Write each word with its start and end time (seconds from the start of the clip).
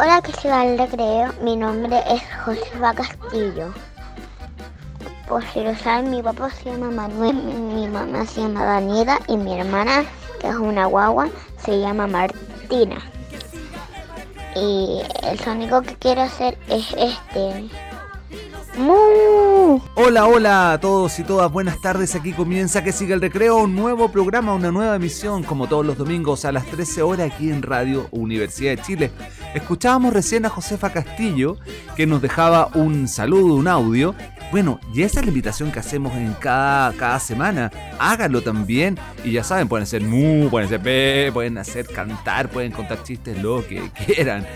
Hola, 0.00 0.22
que 0.22 0.30
siga 0.30 0.64
el 0.64 0.78
recreo. 0.78 1.32
Mi 1.42 1.56
nombre 1.56 2.00
es 2.08 2.22
Josefa 2.44 2.94
Castillo. 2.94 3.74
Por 5.26 5.44
si 5.46 5.60
lo 5.64 5.74
saben, 5.74 6.12
mi 6.12 6.22
papá 6.22 6.50
se 6.50 6.70
llama 6.70 6.88
Manuel, 6.88 7.34
mi 7.34 7.88
mamá 7.88 8.24
se 8.24 8.42
llama 8.42 8.64
Daniela 8.64 9.18
y 9.26 9.36
mi 9.36 9.58
hermana, 9.58 10.04
que 10.40 10.50
es 10.50 10.54
una 10.54 10.86
guagua, 10.86 11.28
se 11.64 11.80
llama 11.80 12.06
Martina. 12.06 12.98
Y 14.54 15.02
el 15.24 15.40
sonido 15.40 15.82
que 15.82 15.96
quiero 15.96 16.22
hacer 16.22 16.56
es 16.68 16.94
este. 16.96 17.68
Hola, 18.80 20.26
hola 20.26 20.72
a 20.72 20.78
todos 20.78 21.18
y 21.18 21.24
todas, 21.24 21.50
buenas 21.50 21.80
tardes. 21.80 22.14
Aquí 22.14 22.32
comienza 22.32 22.84
que 22.84 22.92
siga 22.92 23.16
el 23.16 23.20
recreo, 23.20 23.56
un 23.58 23.74
nuevo 23.74 24.12
programa, 24.12 24.54
una 24.54 24.70
nueva 24.70 24.94
emisión, 24.94 25.42
como 25.42 25.66
todos 25.66 25.84
los 25.84 25.98
domingos 25.98 26.44
a 26.44 26.52
las 26.52 26.64
13 26.66 27.02
horas 27.02 27.32
aquí 27.32 27.50
en 27.50 27.62
Radio 27.62 28.06
Universidad 28.12 28.76
de 28.76 28.82
Chile. 28.82 29.10
Escuchábamos 29.52 30.12
recién 30.12 30.46
a 30.46 30.48
Josefa 30.48 30.92
Castillo, 30.92 31.56
que 31.96 32.06
nos 32.06 32.22
dejaba 32.22 32.70
un 32.74 33.08
saludo, 33.08 33.56
un 33.56 33.66
audio. 33.66 34.14
Bueno, 34.52 34.78
y 34.94 35.02
esa 35.02 35.18
es 35.18 35.26
la 35.26 35.30
invitación 35.30 35.72
que 35.72 35.80
hacemos 35.80 36.14
en 36.14 36.32
cada, 36.34 36.92
cada 36.92 37.18
semana. 37.18 37.72
Háganlo 37.98 38.42
también. 38.42 38.96
Y 39.24 39.32
ya 39.32 39.42
saben, 39.42 39.66
pueden 39.66 39.82
hacer 39.82 40.02
mu, 40.02 40.48
pueden 40.50 40.66
hacer 40.66 40.80
pe, 40.80 41.32
pueden 41.32 41.58
hacer 41.58 41.86
cantar, 41.88 42.48
pueden 42.48 42.70
contar 42.70 43.02
chistes, 43.02 43.42
lo 43.42 43.66
que 43.66 43.90
quieran 44.06 44.46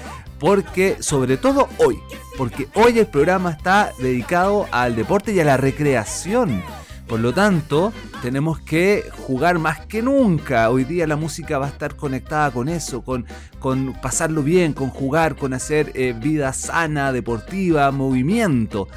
porque 0.42 0.96
sobre 0.98 1.36
todo 1.36 1.68
hoy, 1.78 2.00
porque 2.36 2.66
hoy 2.74 2.98
el 2.98 3.06
programa 3.06 3.52
está 3.52 3.92
dedicado 4.00 4.66
al 4.72 4.96
deporte 4.96 5.32
y 5.32 5.38
a 5.38 5.44
la 5.44 5.56
recreación. 5.56 6.64
Por 7.06 7.20
lo 7.20 7.32
tanto, 7.32 7.92
tenemos 8.22 8.58
que 8.58 9.04
jugar 9.18 9.60
más 9.60 9.86
que 9.86 10.02
nunca. 10.02 10.68
Hoy 10.68 10.82
día 10.82 11.06
la 11.06 11.14
música 11.14 11.58
va 11.58 11.66
a 11.66 11.68
estar 11.68 11.94
conectada 11.94 12.50
con 12.50 12.68
eso, 12.68 13.02
con, 13.02 13.24
con 13.60 13.92
pasarlo 14.02 14.42
bien, 14.42 14.72
con 14.72 14.90
jugar, 14.90 15.36
con 15.36 15.54
hacer 15.54 15.92
eh, 15.94 16.12
vida 16.12 16.52
sana, 16.52 17.12
deportiva, 17.12 17.92
movimiento. 17.92 18.88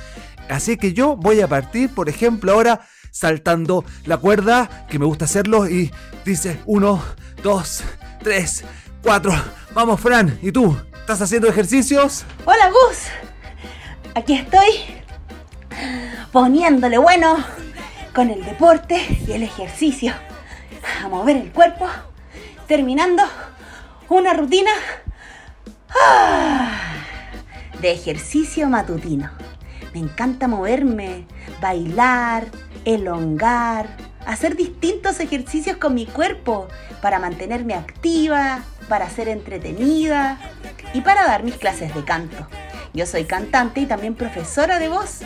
Así 0.50 0.78
que 0.78 0.94
yo 0.94 1.16
voy 1.16 1.42
a 1.42 1.48
partir, 1.48 1.92
por 1.92 2.10
ejemplo, 2.10 2.54
ahora 2.54 2.82
saltando 3.12 3.86
la 4.06 4.18
cuerda, 4.18 4.88
que 4.90 4.98
me 4.98 5.06
gusta 5.06 5.26
hacerlo, 5.26 5.70
y 5.70 5.92
dice 6.26 6.60
uno, 6.66 7.04
dos, 7.44 7.84
tres, 8.24 8.64
cuatro. 9.04 9.32
Vamos, 9.76 10.02
Fran, 10.02 10.40
¿y 10.42 10.52
tú? 10.52 10.76
¿Estás 11.06 11.22
haciendo 11.22 11.48
ejercicios? 11.48 12.26
Hola 12.46 12.72
Gus, 12.72 13.04
aquí 14.16 14.34
estoy 14.34 14.66
poniéndole 16.32 16.98
bueno 16.98 17.38
con 18.16 18.32
el 18.32 18.44
deporte 18.44 19.00
y 19.28 19.34
el 19.34 19.44
ejercicio. 19.44 20.14
A 21.04 21.08
mover 21.08 21.38
el 21.38 21.52
cuerpo, 21.52 21.86
terminando 22.68 23.22
una 24.10 24.34
rutina 24.34 24.72
ah, 25.92 26.72
de 27.80 27.92
ejercicio 27.92 28.68
matutino. 28.68 29.30
Me 29.94 30.00
encanta 30.00 30.48
moverme, 30.48 31.28
bailar, 31.62 32.48
elongar, 32.84 33.96
hacer 34.26 34.56
distintos 34.56 35.20
ejercicios 35.20 35.78
con 35.78 35.94
mi 35.94 36.08
cuerpo 36.08 36.68
para 37.04 37.20
mantenerme 37.20 37.76
activa, 37.76 38.64
para 38.88 39.10
ser 39.10 39.28
entretenida 39.28 40.38
y 40.94 41.02
para 41.02 41.26
dar 41.26 41.44
mis 41.44 41.58
clases 41.58 41.94
de 41.94 42.04
canto. 42.04 42.48
Yo 42.94 43.06
soy 43.06 43.26
cantante 43.26 43.82
y 43.82 43.86
también 43.86 44.16
profesora 44.16 44.80
de 44.80 44.88
voz 44.88 45.22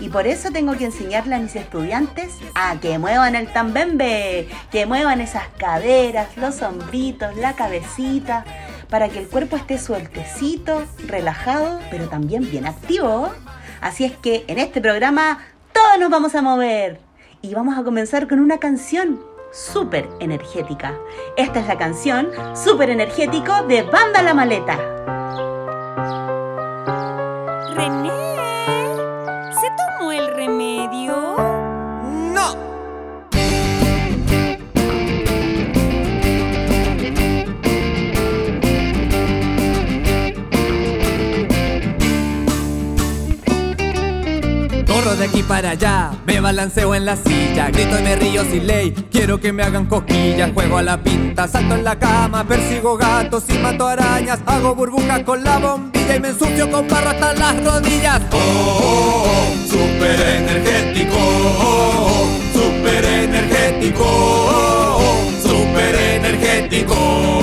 y 0.00 0.08
por 0.08 0.26
eso 0.26 0.50
tengo 0.50 0.76
que 0.76 0.86
enseñarle 0.86 1.36
a 1.36 1.38
mis 1.38 1.54
estudiantes 1.54 2.32
a 2.56 2.80
que 2.80 2.98
muevan 2.98 3.36
el 3.36 3.46
tambembe, 3.52 4.48
que 4.72 4.86
muevan 4.86 5.20
esas 5.20 5.44
caderas, 5.56 6.36
los 6.36 6.60
hombritos, 6.62 7.36
la 7.36 7.52
cabecita, 7.52 8.44
para 8.90 9.08
que 9.08 9.20
el 9.20 9.28
cuerpo 9.28 9.56
esté 9.56 9.78
sueltecito, 9.78 10.84
relajado, 11.06 11.78
pero 11.90 12.08
también 12.08 12.50
bien 12.50 12.66
activo. 12.66 13.30
Así 13.80 14.04
es 14.04 14.16
que 14.16 14.44
en 14.48 14.58
este 14.58 14.80
programa 14.80 15.38
todos 15.72 16.00
nos 16.00 16.10
vamos 16.10 16.34
a 16.34 16.42
mover 16.42 16.98
y 17.40 17.54
vamos 17.54 17.78
a 17.78 17.84
comenzar 17.84 18.26
con 18.26 18.40
una 18.40 18.58
canción 18.58 19.20
súper 19.52 20.08
energética. 20.18 20.98
Esta 21.36 21.60
es 21.60 21.66
la 21.68 21.78
canción 21.78 22.30
Súper 22.54 22.90
energético 22.90 23.62
de 23.64 23.82
Banda 23.82 24.22
La 24.22 24.34
Maleta. 24.34 24.76
René, 27.74 28.10
¿se 29.52 29.68
tomó 29.98 30.12
el 30.12 30.34
remedio? 30.34 31.51
De 45.22 45.28
aquí 45.28 45.42
para 45.44 45.70
allá, 45.70 46.10
me 46.26 46.40
balanceo 46.40 46.96
en 46.96 47.04
la 47.04 47.14
silla, 47.14 47.70
grito 47.70 47.96
y 47.96 48.02
me 48.02 48.16
río 48.16 48.42
sin 48.42 48.66
ley, 48.66 48.92
quiero 49.12 49.38
que 49.38 49.52
me 49.52 49.62
hagan 49.62 49.86
cosquillas, 49.86 50.50
juego 50.52 50.78
a 50.78 50.82
la 50.82 51.00
pinta, 51.00 51.46
salto 51.46 51.76
en 51.76 51.84
la 51.84 51.96
cama, 51.96 52.42
persigo 52.42 52.96
gatos 52.96 53.44
y 53.48 53.52
mato 53.58 53.86
arañas, 53.86 54.40
hago 54.46 54.74
burbujas 54.74 55.20
con 55.20 55.44
la 55.44 55.58
bombilla 55.58 56.16
y 56.16 56.20
me 56.20 56.28
ensucio 56.30 56.68
con 56.68 56.88
barro 56.88 57.10
hasta 57.10 57.34
las 57.34 57.64
rodillas. 57.64 58.20
Oh, 58.32 58.36
oh, 58.36 59.24
oh, 59.26 59.68
super 59.68 60.20
energético, 60.20 61.16
oh, 61.16 62.24
oh, 62.24 62.28
super 62.52 63.04
energético, 63.04 64.04
oh, 64.04 64.98
oh, 64.98 65.48
super 65.48 65.94
energético. 65.94 67.41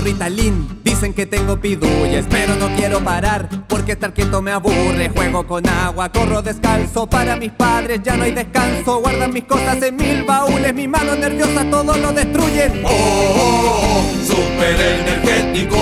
Ritalin, 0.00 0.80
dicen 0.82 1.12
que 1.12 1.26
tengo 1.26 1.60
pidulles, 1.60 2.26
pero 2.30 2.56
no 2.56 2.68
quiero 2.76 3.00
parar, 3.00 3.48
porque 3.68 3.92
estar 3.92 4.12
quieto 4.14 4.40
me 4.40 4.50
aburre. 4.50 5.10
Juego 5.14 5.46
con 5.46 5.68
agua, 5.68 6.10
corro 6.10 6.42
descalzo, 6.42 7.06
para 7.06 7.36
mis 7.36 7.52
padres 7.52 8.00
ya 8.02 8.16
no 8.16 8.24
hay 8.24 8.32
descanso. 8.32 9.00
Guardan 9.00 9.32
mis 9.32 9.44
cosas 9.44 9.82
en 9.82 9.96
mil 9.96 10.24
baúles, 10.24 10.74
mis 10.74 10.88
manos 10.88 11.18
nerviosas 11.18 11.70
todo 11.70 11.96
lo 11.96 12.12
destruyen. 12.12 12.82
Oh, 12.84 12.88
oh, 12.90 13.98
oh, 13.98 14.04
super 14.26 14.80
energético, 14.80 15.78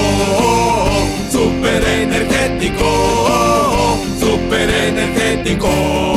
super 1.31 1.85
energético, 1.85 2.87
super 4.21 4.69
energético. 4.69 6.08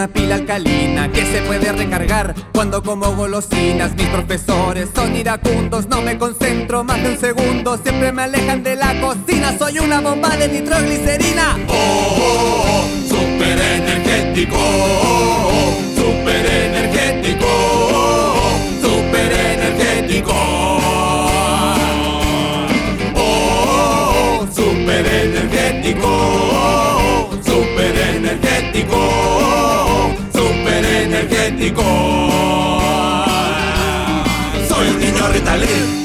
Una 0.00 0.08
pila 0.08 0.36
alcalina 0.36 1.12
que 1.12 1.26
se 1.26 1.42
puede 1.42 1.70
recargar 1.72 2.34
cuando 2.54 2.82
como 2.82 3.14
golosinas. 3.14 3.94
Mis 3.94 4.06
profesores 4.06 4.88
son 4.94 5.14
iracundos, 5.14 5.88
no 5.88 6.00
me 6.00 6.16
concentro 6.16 6.82
más 6.82 7.02
de 7.02 7.10
un 7.10 7.18
segundo, 7.18 7.76
siempre 7.76 8.10
me 8.10 8.22
alejan 8.22 8.62
de 8.62 8.76
la 8.76 8.98
cocina. 8.98 9.54
Soy 9.58 9.78
una 9.78 10.00
bomba 10.00 10.34
de 10.38 10.48
nitroglicerina. 10.48 11.58
Oh, 11.68 11.74
oh, 11.74 12.64
oh, 12.66 12.86
super 13.06 13.60
energético, 13.60 14.56
oh, 14.56 15.50
oh, 15.52 15.74
super 15.94 16.46
energético, 16.46 17.46
oh, 17.46 18.32
oh, 18.32 18.58
super 18.80 19.32
energético. 19.32 20.32
Oh, 20.32 20.78
oh, 23.16 24.40
oh, 24.40 24.46
super 24.54 25.06
energético, 25.06 26.06
oh, 26.06 27.28
oh, 27.32 27.38
super 27.44 27.94
energético, 28.14 28.96
super 31.30 31.52
energético. 31.52 31.82
niño 34.98 35.28
Ritalin. 35.32 36.00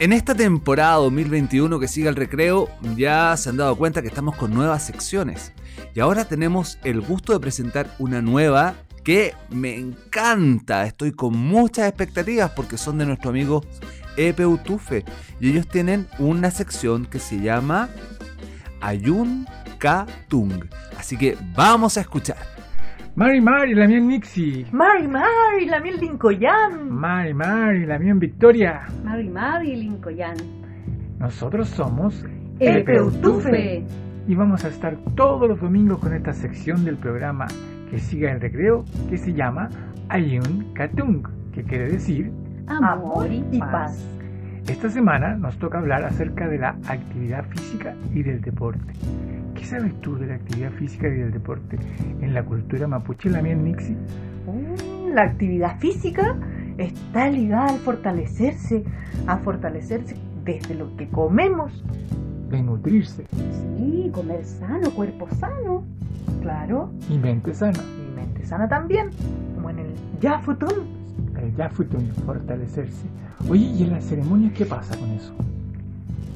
En 0.00 0.12
esta 0.12 0.34
temporada 0.34 0.96
2021 0.96 1.80
que 1.80 1.88
sigue 1.88 2.08
el 2.08 2.16
recreo, 2.16 2.68
ya 2.96 3.36
se 3.36 3.50
han 3.50 3.56
dado 3.56 3.76
cuenta 3.76 4.00
que 4.00 4.08
estamos 4.08 4.36
con 4.36 4.54
nuevas 4.54 4.84
secciones. 4.86 5.52
Y 5.94 6.00
ahora 6.00 6.24
tenemos 6.24 6.78
el 6.84 7.00
gusto 7.00 7.32
de 7.32 7.40
presentar 7.40 7.94
una 7.98 8.22
nueva 8.22 8.74
que 9.02 9.34
me 9.50 9.74
encanta. 9.76 10.86
Estoy 10.86 11.12
con 11.12 11.36
muchas 11.36 11.88
expectativas 11.88 12.50
porque 12.52 12.78
son 12.78 12.98
de 12.98 13.06
nuestro 13.06 13.30
amigo 13.30 13.64
Epe 14.16 14.46
Utufe. 14.46 15.04
Y 15.40 15.50
ellos 15.50 15.66
tienen 15.66 16.06
una 16.18 16.50
sección 16.52 17.06
que 17.06 17.18
se 17.18 17.40
llama 17.40 17.88
Ayun 18.80 19.46
Katung. 19.78 20.64
Así 20.98 21.16
que 21.16 21.36
vamos 21.56 21.96
a 21.96 22.00
escuchar. 22.00 22.36
Mari 23.14 23.40
Mari, 23.40 23.74
la 23.74 23.88
mía 23.88 23.98
en 23.98 24.06
Nixie. 24.08 24.66
Mari 24.70 25.08
Mari, 25.08 25.66
la 25.66 25.80
miel 25.80 25.98
Lincoln. 25.98 26.88
Mari 26.88 27.34
Mari, 27.34 27.84
la 27.84 27.98
mía 27.98 28.12
en 28.12 28.20
Victoria. 28.20 28.82
Mari 29.02 29.28
Mari, 29.28 29.74
Lincoln. 29.74 30.36
Nosotros 31.18 31.68
somos 31.68 32.24
Epeutufe. 32.60 33.84
y 34.28 34.34
vamos 34.34 34.64
a 34.64 34.68
estar 34.68 34.96
todos 35.16 35.48
los 35.48 35.60
domingos 35.60 35.98
con 35.98 36.14
esta 36.14 36.32
sección 36.32 36.84
del 36.84 36.96
programa 36.96 37.46
que 37.90 37.98
siga 37.98 38.30
el 38.30 38.40
recreo 38.40 38.84
que 39.10 39.18
se 39.18 39.32
llama 39.32 39.68
Ayun 40.10 40.72
Katung, 40.74 41.26
que 41.52 41.64
quiere 41.64 41.88
decir 41.88 42.30
Amor 42.68 43.28
y 43.32 43.58
paz. 43.58 44.04
Esta 44.68 44.90
semana 44.90 45.34
nos 45.36 45.56
toca 45.58 45.78
hablar 45.78 46.04
acerca 46.04 46.46
de 46.48 46.58
la 46.58 46.70
actividad 46.88 47.44
física 47.48 47.94
y 48.12 48.22
del 48.22 48.40
deporte. 48.40 48.92
¿Qué 49.54 49.64
sabes 49.64 49.98
tú 50.00 50.16
de 50.16 50.26
la 50.26 50.34
actividad 50.34 50.70
física 50.72 51.08
y 51.08 51.12
del 51.12 51.32
deporte 51.32 51.78
en 52.20 52.34
la 52.34 52.44
cultura 52.44 52.86
mapuche, 52.86 53.30
la 53.30 53.42
mía 53.42 53.54
Nixie? 53.54 53.96
Mm, 54.46 55.14
La 55.14 55.22
actividad 55.22 55.78
física 55.78 56.36
está 56.76 57.28
ligada 57.30 57.68
al 57.70 57.78
fortalecerse, 57.78 58.84
a 59.26 59.38
fortalecerse 59.38 60.16
desde 60.44 60.74
lo 60.74 60.94
que 60.96 61.08
comemos. 61.08 61.82
De 62.50 62.62
nutrirse 62.62 63.26
Sí, 63.76 64.10
comer 64.12 64.44
sano, 64.44 64.90
cuerpo 64.90 65.28
sano. 65.38 65.84
Claro, 66.42 66.90
y 67.10 67.18
mente 67.18 67.52
sana. 67.54 67.78
y 67.78 68.14
mente 68.14 68.44
sana 68.44 68.68
también, 68.68 69.08
como 69.54 69.70
en 69.70 69.78
el 69.80 69.86
Yafutun. 70.20 70.86
El 71.42 71.54
Yafutun, 71.56 72.06
fortalecerse. 72.26 73.06
Oye, 73.48 73.64
¿y 73.64 73.82
en 73.84 73.90
las 73.90 74.04
ceremonias 74.04 74.52
qué 74.52 74.66
pasa 74.66 74.96
con 74.96 75.10
eso? 75.10 75.34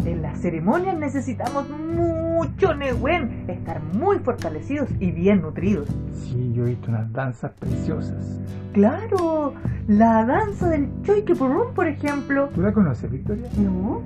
En 0.05 0.23
las 0.23 0.41
ceremonias 0.41 0.99
necesitamos 0.99 1.69
mucho 1.69 2.75
Nehuen, 2.75 3.45
estar 3.49 3.83
muy 3.83 4.19
fortalecidos 4.19 4.89
y 4.99 5.13
bien 5.13 5.43
nutridos. 5.43 5.89
Sí, 6.13 6.53
yo 6.55 6.65
he 6.65 6.71
visto 6.71 6.91
unas 6.91 7.13
danzas 7.13 7.53
preciosas. 7.59 8.41
Claro, 8.73 9.55
la 9.87 10.25
danza 10.25 10.69
del 10.71 10.89
Choiquepurrún, 11.03 11.75
por 11.75 11.87
ejemplo. 11.87 12.49
¿Tú 12.55 12.63
la 12.63 12.73
conoces, 12.73 13.11
Victoria? 13.11 13.47
No. 13.57 14.03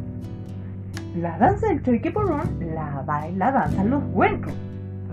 La 1.19 1.39
danza 1.39 1.69
del 1.69 1.83
Choiquepurrún 1.83 2.43
la 2.75 3.03
baila, 3.07 3.53
danzan 3.53 3.91
los 3.91 4.03
huencos. 4.13 4.53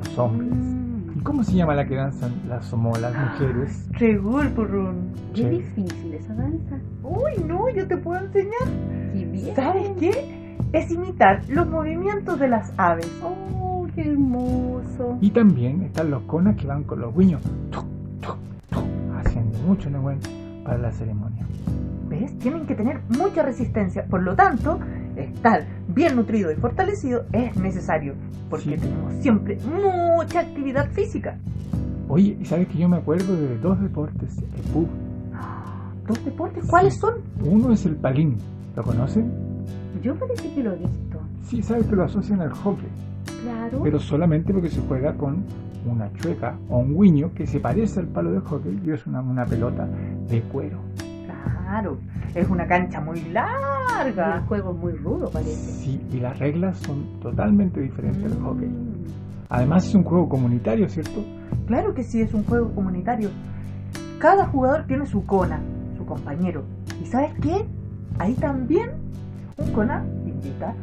Los 0.04 0.18
hombres. 0.18 0.83
¿Y 1.24 1.26
cómo 1.26 1.42
se 1.46 1.54
llama 1.54 1.74
la 1.74 1.88
que 1.88 1.96
danzan 1.96 2.34
las 2.50 2.74
homo, 2.74 2.92
las 2.98 3.16
mujeres? 3.16 3.88
Regulpurrún. 3.92 5.14
Che. 5.34 5.50
difícil 5.50 6.16
esa 6.16 6.34
danza. 6.34 6.76
Uy, 7.02 7.42
no, 7.48 7.70
yo 7.70 7.88
te 7.88 7.96
puedo 7.96 8.20
enseñar. 8.26 8.68
Qué 9.14 9.24
bien. 9.24 9.56
¿Sabes 9.56 9.90
qué? 9.98 10.58
Es 10.74 10.92
imitar 10.92 11.42
los 11.48 11.66
movimientos 11.70 12.38
de 12.42 12.50
las 12.50 12.74
aves. 12.76 13.10
Oh, 13.24 13.88
qué 13.96 14.02
hermoso. 14.02 15.18
Y 15.22 15.32
también 15.32 15.84
están 15.84 16.12
los 16.12 16.24
conas 16.24 16.58
que 16.58 16.68
van 16.68 16.84
con 16.84 17.00
los 17.00 17.16
guiños, 17.16 17.42
tuc, 17.72 17.86
tuc, 18.20 18.38
tuc, 18.70 18.84
haciendo 19.18 19.58
mucho 19.60 19.90
Nehuen 19.90 20.20
para 20.66 20.78
la 20.78 20.92
ceremonia. 20.92 21.46
¿Ves? 22.10 22.38
Tienen 22.40 22.66
que 22.66 22.76
tener 22.76 23.00
mucha 23.18 23.44
resistencia. 23.44 24.06
Por 24.08 24.24
lo 24.24 24.36
tanto, 24.36 24.78
estar 25.16 25.66
bien 25.88 26.16
nutrido 26.16 26.52
y 26.52 26.56
fortalecido 26.56 27.26
es 27.32 27.56
necesario. 27.58 28.14
Porque 28.50 28.66
Sí. 28.66 28.78
tenemos 28.78 29.14
siempre 29.22 29.58
mucha 29.66 30.42
actividad 30.42 30.90
física. 30.92 31.38
Oye, 32.08 32.38
¿y 32.40 32.46
sabes 32.46 32.68
que 32.68 32.78
yo 32.78 32.88
me 32.90 32.98
acuerdo 32.98 33.36
de 33.36 33.58
dos 33.58 33.80
deportes? 33.82 34.38
El 34.38 34.72
pub. 34.74 34.88
¿Dos 36.08 36.26
deportes? 36.26 36.66
¿Cuáles 36.70 36.94
Sí. 36.96 37.00
son? 37.00 37.14
Uno 37.44 37.72
es 37.74 37.86
el 37.86 37.96
palín. 37.96 38.36
¿Lo 38.76 38.84
conocen? 38.84 39.32
Yo 40.02 40.16
parece 40.16 40.52
que 40.54 40.64
lo 40.64 40.74
he 40.74 40.78
visto. 40.78 41.20
Sí, 41.44 41.62
sabes 41.62 41.86
que 41.88 41.96
lo 41.96 42.04
asocian 42.04 42.42
al 42.42 42.52
hockey. 42.52 42.90
Claro. 43.44 43.82
pero 43.84 44.00
solamente 44.00 44.54
porque 44.54 44.70
se 44.70 44.80
juega 44.82 45.16
con 45.16 45.44
una 45.86 46.10
chueca 46.14 46.56
o 46.70 46.78
un 46.80 46.98
guiño 46.98 47.32
que 47.36 47.46
se 47.46 47.60
parece 47.60 48.00
al 48.00 48.08
palo 48.08 48.32
de 48.32 48.40
hockey 48.40 48.80
y 48.86 48.92
es 48.92 49.06
una, 49.06 49.20
una 49.22 49.46
pelota 49.46 49.86
de 50.30 50.42
cuero. 50.44 50.78
Claro, 51.74 51.98
es 52.36 52.48
una 52.52 52.68
cancha 52.68 53.02
muy 53.02 53.20
larga. 53.32 54.36
el 54.36 54.42
juego 54.44 54.74
muy 54.74 54.94
rudo, 54.94 55.32
parece. 55.32 55.56
Sí, 55.56 56.00
y 56.12 56.20
las 56.20 56.38
reglas 56.38 56.78
son 56.78 57.20
totalmente 57.20 57.82
diferentes 57.82 58.32
al 58.32 58.40
hockey. 58.44 58.68
Mm. 58.68 59.06
Además 59.50 59.88
es 59.88 59.96
un 59.96 60.04
juego 60.04 60.30
comunitario, 60.30 60.88
¿cierto? 60.88 61.26
Claro 61.66 61.96
que 61.96 62.04
sí, 62.04 62.22
es 62.22 62.32
un 62.36 62.44
juego 62.44 62.72
comunitario. 62.76 63.32
Cada 64.20 64.46
jugador 64.46 64.86
tiene 64.86 65.08
su 65.08 65.26
cona, 65.26 65.62
su 65.98 66.06
compañero. 66.06 66.64
¿Y 67.02 67.08
sabes 67.08 67.34
qué? 67.42 67.66
Ahí 68.20 68.36
también 68.36 68.92
un 69.58 69.72
cona 69.72 70.06
invita 70.28 70.76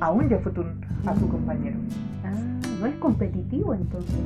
a 0.00 0.10
un 0.10 0.28
Yafutun 0.28 0.84
a 1.06 1.14
su 1.14 1.28
compañero. 1.28 1.76
Ah, 2.24 2.32
no 2.80 2.86
es 2.86 2.96
competitivo 2.96 3.72
entonces. 3.72 4.18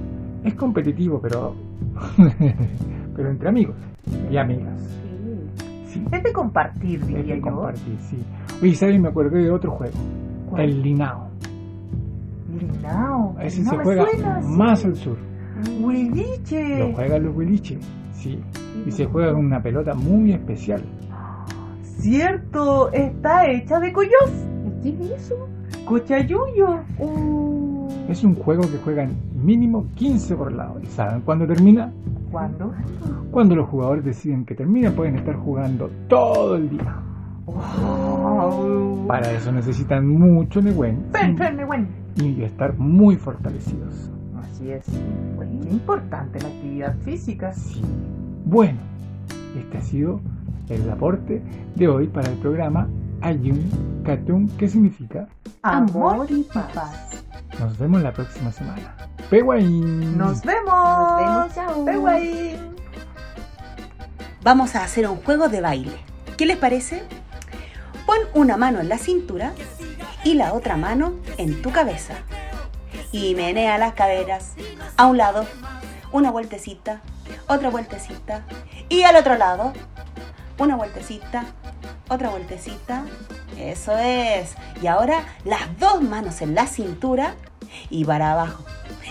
Es 0.43 0.55
competitivo, 0.55 1.21
pero 1.21 1.55
pero 3.15 3.31
entre 3.31 3.51
amigos 3.51 3.77
y 4.31 4.39
amigas. 4.39 4.99
Sí. 5.89 6.05
Es 6.13 6.23
de 6.23 6.33
compartir, 6.33 7.01
es 7.01 7.07
diría 7.07 7.35
de 7.35 7.41
yo. 7.41 7.47
compartir, 7.47 7.97
sí. 8.01 8.19
Oye, 8.63 8.75
¿sabes? 8.75 9.01
Me 9.01 9.09
acordé 9.09 9.43
de 9.43 9.51
otro 9.51 9.71
juego, 9.73 9.97
¿Cuál? 10.51 10.63
el 10.63 10.83
Linao. 10.83 11.29
Linao. 12.59 13.37
Ese 13.41 13.63
no 13.63 13.71
se 13.71 13.77
juega 13.79 14.05
suena, 14.11 14.43
sí. 14.43 14.49
más 14.57 14.85
al 14.85 14.97
sur. 14.97 15.17
Huiliche. 15.81 16.79
Lo 16.79 16.95
juegan 16.95 17.23
los 17.25 17.37
huiliches, 17.37 17.79
sí. 18.13 18.41
Y 18.87 18.91
se 18.91 19.07
juega 19.07 19.33
con 19.33 19.45
una 19.45 19.63
pelota 19.63 19.95
muy 19.95 20.33
especial. 20.33 20.83
Cierto, 21.83 22.93
está 22.93 23.51
hecha 23.51 23.81
de 23.81 23.93
coyos. 23.93 24.31
¿Y 24.85 24.93
qué 24.93 25.05
es 25.05 25.11
eso? 25.23 25.49
Cochayuyo. 25.85 26.81
Es 28.09 28.23
un 28.25 28.35
juego 28.35 28.63
que 28.63 28.79
juegan 28.85 29.17
mínimo 29.35 29.87
15 29.95 30.37
por 30.37 30.53
lado. 30.53 30.79
¿Y 30.83 30.87
saben 30.87 31.23
cuándo 31.23 31.47
termina? 31.47 31.93
¿Cuándo? 32.31 32.73
Cuando 33.31 33.57
los 33.57 33.69
jugadores 33.69 34.05
deciden 34.05 34.45
que 34.45 34.55
termina, 34.55 34.91
pueden 34.91 35.17
estar 35.17 35.37
jugando 35.37 35.91
todo 36.09 36.57
el 36.57 36.69
día. 36.71 36.97
Wow. 37.47 39.07
Para 39.07 39.33
eso 39.33 39.51
necesitan 39.53 40.07
mucho 40.07 40.61
ven. 40.63 41.89
y 42.17 42.43
estar 42.43 42.77
muy 42.77 43.17
fortalecidos. 43.17 44.11
Así 44.41 44.71
es. 44.71 44.85
Qué 44.87 45.71
importante 45.71 46.41
la 46.41 46.49
actividad 46.49 46.97
física. 46.99 47.53
Sí. 47.53 47.83
Bueno, 48.45 48.79
este 49.59 49.79
ha 49.79 49.81
sido 49.81 50.21
el 50.69 50.91
aporte 50.91 51.43
de 51.75 51.89
hoy 51.89 52.07
para 52.09 52.29
el 52.31 52.37
programa 52.39 52.89
Ayun 53.23 53.61
Katun, 54.05 54.49
que 54.59 54.69
significa 54.69 55.27
Amor 55.63 56.27
y 56.31 56.43
paz. 56.43 57.25
nos 57.59 57.79
vemos 57.79 58.03
la 58.03 58.13
próxima 58.13 58.53
semana. 58.53 59.08
Peguaín. 59.31 60.17
Nos 60.17 60.43
vemos. 60.43 60.73
Nos 60.73 61.19
vemos, 61.19 61.55
chao. 61.55 61.85
Peguay. 61.85 62.59
Vamos 64.43 64.75
a 64.75 64.85
hacer 64.85 65.07
un 65.07 65.23
juego 65.23 65.49
de 65.49 65.61
baile. 65.61 65.99
¿Qué 66.39 66.47
les 66.47 66.57
parece? 66.57 67.03
Pon 68.07 68.19
una 68.33 68.57
mano 68.57 68.81
en 68.81 68.89
la 68.89 68.97
cintura 68.97 69.53
y 70.25 70.35
la 70.35 70.55
otra 70.55 70.79
mano 70.79 71.13
en 71.37 71.61
tu 71.61 71.71
cabeza. 71.73 72.15
Y 73.13 73.35
menea 73.35 73.77
las 73.77 73.93
caderas 73.93 74.55
a 74.97 75.07
un 75.07 75.19
lado, 75.19 75.45
una 76.11 76.31
vueltecita, 76.31 77.03
otra 77.49 77.69
vueltecita 77.69 78.45
y 78.89 79.03
al 79.03 79.17
otro 79.17 79.37
lado, 79.37 79.75
una 80.59 80.77
vueltecita, 80.77 81.45
otra 82.09 82.31
vueltecita. 82.31 83.05
Eso 83.59 83.99
es. 83.99 84.55
Y 84.81 84.87
ahora 84.87 85.25
las 85.45 85.79
dos 85.79 86.03
manos 86.03 86.41
en 86.41 86.55
la 86.55 86.67
cintura 86.67 87.35
y 87.91 88.07
para 88.07 88.33
abajo, 88.33 88.65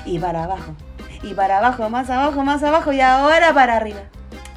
y 0.07 0.19
para 0.19 0.45
abajo, 0.45 0.73
y 1.21 1.33
para 1.33 1.59
abajo, 1.59 1.89
más 1.89 2.09
abajo, 2.09 2.43
más 2.43 2.63
abajo 2.63 2.91
y 2.93 3.01
ahora 3.01 3.53
para 3.53 3.75
arriba, 3.75 4.01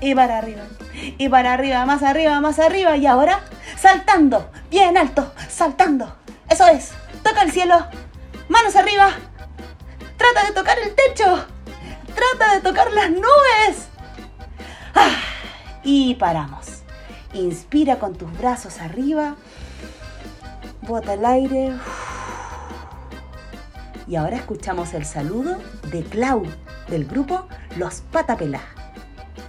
y 0.00 0.14
para 0.14 0.38
arriba, 0.38 0.62
y 0.94 1.28
para 1.28 1.52
arriba, 1.52 1.84
más 1.84 2.02
arriba, 2.02 2.40
más 2.40 2.58
arriba 2.58 2.96
y 2.96 3.06
ahora 3.06 3.40
saltando, 3.76 4.50
bien 4.70 4.96
alto, 4.96 5.32
saltando. 5.48 6.16
Eso 6.48 6.66
es. 6.66 6.92
Toca 7.22 7.42
el 7.42 7.52
cielo, 7.52 7.86
manos 8.48 8.74
arriba. 8.76 9.10
Trata 10.16 10.46
de 10.46 10.52
tocar 10.52 10.78
el 10.78 10.94
techo. 10.94 11.46
Trata 12.14 12.54
de 12.54 12.60
tocar 12.60 12.92
las 12.92 13.10
nubes. 13.10 13.88
Ah, 14.94 15.16
y 15.82 16.14
paramos. 16.16 16.82
Inspira 17.32 17.98
con 17.98 18.14
tus 18.16 18.36
brazos 18.36 18.80
arriba. 18.80 19.36
Bota 20.82 21.14
el 21.14 21.24
aire. 21.24 21.72
Y 24.10 24.16
ahora 24.16 24.38
escuchamos 24.38 24.92
el 24.94 25.04
saludo 25.04 25.56
de 25.92 26.02
Clau, 26.02 26.42
del 26.88 27.04
grupo 27.04 27.46
Los 27.76 28.00
Patapelá. 28.00 28.60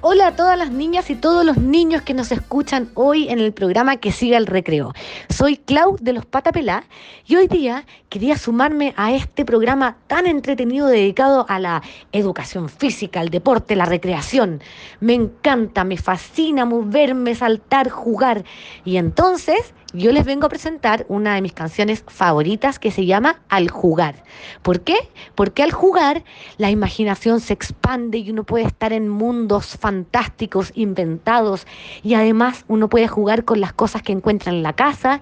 Hola 0.02 0.28
a 0.28 0.36
todas 0.36 0.56
las 0.56 0.70
niñas 0.70 1.10
y 1.10 1.16
todos 1.16 1.44
los 1.44 1.58
niños 1.58 2.04
que 2.04 2.14
nos 2.14 2.32
escuchan 2.32 2.92
hoy 2.94 3.28
en 3.30 3.40
el 3.40 3.54
programa 3.54 3.98
que 3.98 4.12
siga 4.12 4.38
el 4.38 4.46
recreo. 4.46 4.94
Soy 5.30 5.58
Clau 5.58 5.98
de 6.00 6.14
los 6.14 6.28
Patapelá 6.28 6.84
y 7.26 7.38
hoy 7.38 7.48
día 7.48 7.86
quería 8.10 8.38
sumarme 8.38 8.94
a 8.98 9.12
este 9.14 9.46
programa 9.46 9.98
tan 10.06 10.28
entretenido 10.28 10.86
dedicado 10.86 11.48
a 11.50 11.58
la 11.58 11.82
educación 12.12 12.70
física, 12.70 13.20
al 13.20 13.30
deporte, 13.30 13.76
la 13.76 13.86
recreación. 13.86 14.62
Me 15.00 15.16
encanta, 15.16 15.84
me 15.84 15.98
fascina 15.98 16.66
moverme, 16.66 17.34
saltar, 17.34 17.90
jugar. 17.90 18.44
Y 18.86 18.98
entonces 18.98 19.74
yo 19.94 20.12
les 20.12 20.26
vengo 20.26 20.46
a 20.46 20.50
presentar 20.50 21.06
una 21.10 21.36
de 21.36 21.42
mis 21.42 21.54
canciones 21.54 22.04
favoritas 22.08 22.80
que 22.80 22.92
se 22.92 23.06
llama 23.06 23.42
Al 23.50 23.70
jugar. 23.70 24.24
¿Por 24.62 24.82
qué? 24.82 24.96
Porque 25.36 25.64
al 25.64 25.72
jugar 25.72 26.24
la 26.58 26.70
imaginación 26.70 27.40
se 27.40 27.54
expande 27.54 28.20
y 28.20 28.32
uno 28.32 28.44
puede 28.44 28.66
estar 28.66 28.94
en 28.94 29.10
mundos 29.10 29.78
fantásticos, 29.78 30.72
inventados, 30.76 31.68
y 32.04 32.14
además 32.14 32.66
uno 32.68 32.90
puede 32.90 33.08
jugar 33.08 33.44
con 33.44 33.60
las 33.60 33.74
cosas 33.74 34.02
que 34.02 34.12
encuentra 34.12 34.52
en 34.52 34.64
la 34.64 34.74
casa, 34.74 35.22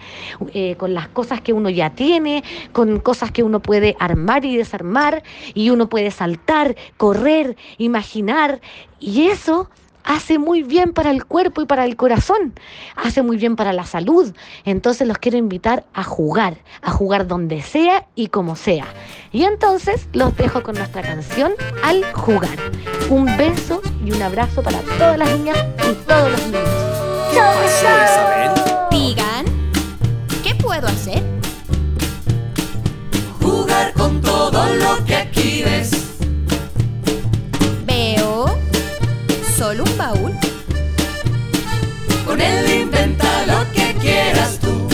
eh, 0.53 0.75
con 0.75 0.93
las 0.93 1.07
cosas 1.07 1.41
que 1.41 1.53
uno 1.53 1.69
ya 1.69 1.91
tiene, 1.91 2.43
con 2.71 2.99
cosas 2.99 3.31
que 3.31 3.43
uno 3.43 3.61
puede 3.61 3.95
armar 3.99 4.45
y 4.45 4.57
desarmar, 4.57 5.23
y 5.53 5.69
uno 5.69 5.89
puede 5.89 6.11
saltar, 6.11 6.75
correr, 6.97 7.57
imaginar, 7.77 8.61
y 8.99 9.27
eso 9.27 9.69
hace 10.03 10.39
muy 10.39 10.63
bien 10.63 10.94
para 10.94 11.12
el 11.12 11.25
cuerpo 11.25 11.62
y 11.62 11.65
para 11.65 11.86
el 11.86 11.96
corazón, 11.96 12.53
hace 12.96 13.22
muy 13.22 13.38
bien 13.38 13.56
para 13.56 13.74
la 13.74 13.86
salud. 13.86 14.34
Entonces 14.65 15.08
los 15.08 15.18
quiero 15.18 15.38
invitar 15.38 15.86
a 15.94 16.03
jugar, 16.03 16.58
a 16.82 16.91
jugar 16.91 17.27
donde 17.27 17.62
sea 17.62 18.08
y 18.15 18.27
como 18.27 18.56
sea. 18.56 18.88
Y 19.32 19.44
entonces 19.44 20.08
los 20.13 20.36
dejo 20.36 20.63
con 20.63 20.75
nuestra 20.75 21.01
canción 21.01 21.53
Al 21.84 22.03
jugar. 22.13 22.58
Un 23.10 23.25
beso 23.38 23.82
y 24.03 24.12
un 24.12 24.22
abrazo 24.22 24.63
para 24.63 24.79
todas 24.82 25.18
las 25.18 25.29
niñas 25.38 25.58
y 25.89 25.94
todos 26.08 26.32
los 26.32 26.46
niños. 26.48 26.70
¡Chao, 27.34 27.53
Isabel? 27.65 28.51
Digan, 28.91 29.46
¿qué 30.44 30.56
puedo 30.56 30.88
hacer? 30.88 31.24
Jugar 33.41 33.94
con 33.94 34.22
todo 34.22 34.65
lo 34.75 35.06
que 35.06 35.15
aquí 35.15 35.63
ves. 35.63 35.99
Solo 39.60 39.84
un 39.84 39.98
baúl. 39.98 40.32
Con 42.25 42.39
él 42.39 42.82
inventa 42.84 43.46
lo 43.46 43.70
que 43.74 43.94
quieras 44.00 44.58
tú. 44.62 44.88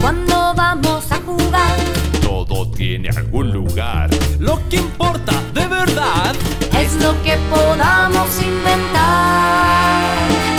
Cuando 0.00 0.52
vamos 0.56 1.12
a 1.12 1.16
jugar, 1.18 1.76
Todo 2.20 2.68
tiene 2.72 3.10
algún 3.10 3.52
lugar. 3.52 4.10
Lo 4.40 4.58
que 4.68 4.78
importa 4.78 5.34
de 5.54 5.68
verdad 5.68 6.34
es 6.80 6.94
lo 7.00 7.12
que 7.22 7.36
podamos 7.48 8.42
inventar. 8.42 10.02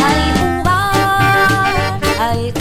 Al 0.10 0.20
jugar, 0.40 2.00
al 2.18 2.54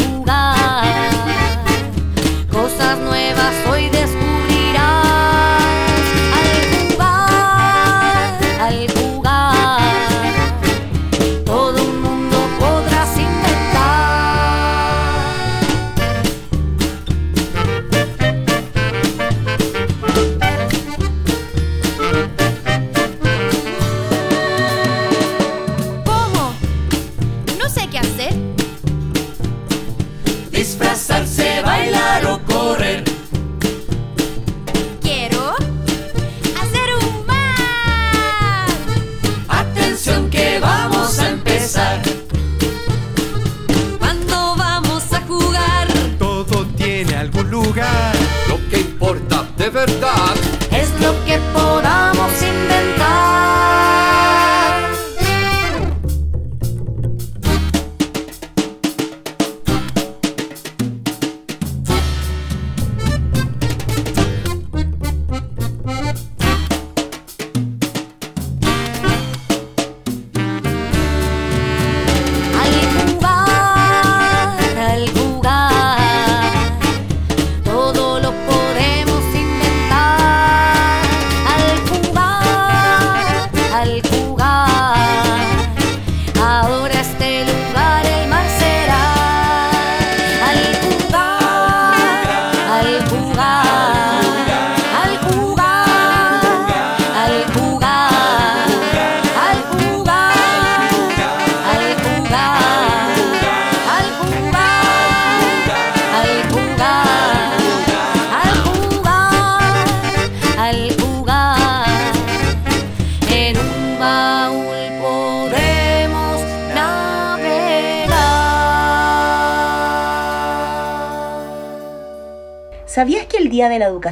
algún 47.24 47.50
lugar. 47.50 48.14
Lo 48.48 48.58
que 48.68 48.80
importa 48.80 49.46
de 49.56 49.70
verdad 49.70 50.53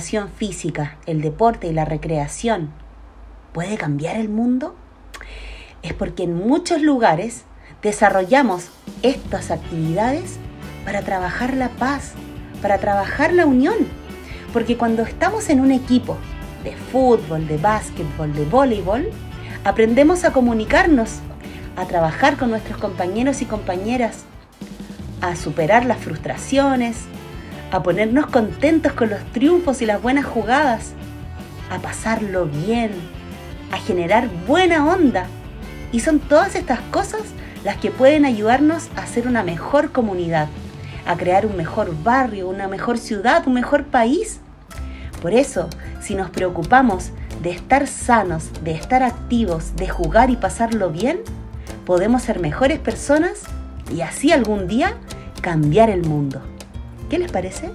Física, 0.03 0.99
el 1.07 1.21
deporte 1.21 1.69
y 1.69 1.73
la 1.73 1.85
recreación 1.85 2.71
puede 3.53 3.77
cambiar 3.77 4.17
el 4.17 4.29
mundo? 4.29 4.75
Es 5.83 5.95
porque 5.95 6.25
en 6.25 6.35
muchos 6.35 6.83
lugares 6.83 7.45
desarrollamos 7.83 8.71
estas 9.03 9.53
actividades 9.53 10.39
para 10.85 11.03
trabajar 11.03 11.55
la 11.55 11.69
paz, 11.69 12.13
para 12.61 12.79
trabajar 12.79 13.33
la 13.33 13.47
unión. 13.47 13.77
Porque 14.53 14.77
cuando 14.77 15.03
estamos 15.03 15.49
en 15.51 15.61
un 15.61 15.71
equipo 15.71 16.17
de 16.65 16.77
fútbol, 16.77 17.47
de 17.47 17.59
básquetbol, 17.59 18.35
de 18.35 18.45
voleibol, 18.45 19.09
aprendemos 19.65 20.25
a 20.25 20.33
comunicarnos, 20.33 21.21
a 21.77 21.87
trabajar 21.87 22.37
con 22.37 22.51
nuestros 22.51 22.79
compañeros 22.79 23.41
y 23.41 23.47
compañeras, 23.47 24.25
a 25.21 25.37
superar 25.37 25.85
las 25.85 25.99
frustraciones, 25.99 27.05
a 27.73 27.83
ponernos 27.83 28.27
contentos 28.27 28.93
con 28.93 29.09
los 29.09 29.25
triunfos 29.33 29.81
y 29.81 29.87
las 29.87 30.01
buenas 30.01 30.27
jugadas, 30.27 30.93
a 31.71 31.79
pasarlo 31.79 32.45
bien, 32.45 32.91
a 33.73 33.79
generar 33.79 34.29
buena 34.47 34.87
onda. 34.87 35.27
Y 35.91 36.01
son 36.01 36.21
todas 36.21 36.55
estas 36.55 36.81
cosas 36.91 37.23
las 37.65 37.79
que 37.79 37.91
pueden 37.91 38.27
ayudarnos 38.27 38.89
a 38.95 39.07
ser 39.07 39.27
una 39.27 39.43
mejor 39.43 39.91
comunidad, 39.91 40.49
a 41.07 41.17
crear 41.17 41.47
un 41.47 41.57
mejor 41.57 41.97
barrio, 42.03 42.47
una 42.49 42.69
mejor 42.69 42.99
ciudad, 42.99 43.45
un 43.47 43.55
mejor 43.55 43.85
país. 43.85 44.41
Por 45.23 45.33
eso, 45.33 45.71
si 46.01 46.15
nos 46.15 46.29
preocupamos 46.29 47.11
de 47.43 47.53
estar 47.53 47.87
sanos, 47.87 48.51
de 48.63 48.73
estar 48.73 49.03
activos, 49.03 49.77
de 49.77 49.89
jugar 49.89 50.29
y 50.29 50.37
pasarlo 50.37 50.91
bien, 50.91 51.21
podemos 51.87 52.23
ser 52.23 52.39
mejores 52.39 52.79
personas 52.79 53.45
y 53.91 54.03
así 54.03 54.31
algún 54.31 54.69
día 54.69 54.95
cambiar 55.41 55.89
el 55.89 56.03
mundo. 56.03 56.43
¿Qué 57.13 57.19
les 57.19 57.31
parece? 57.31 57.71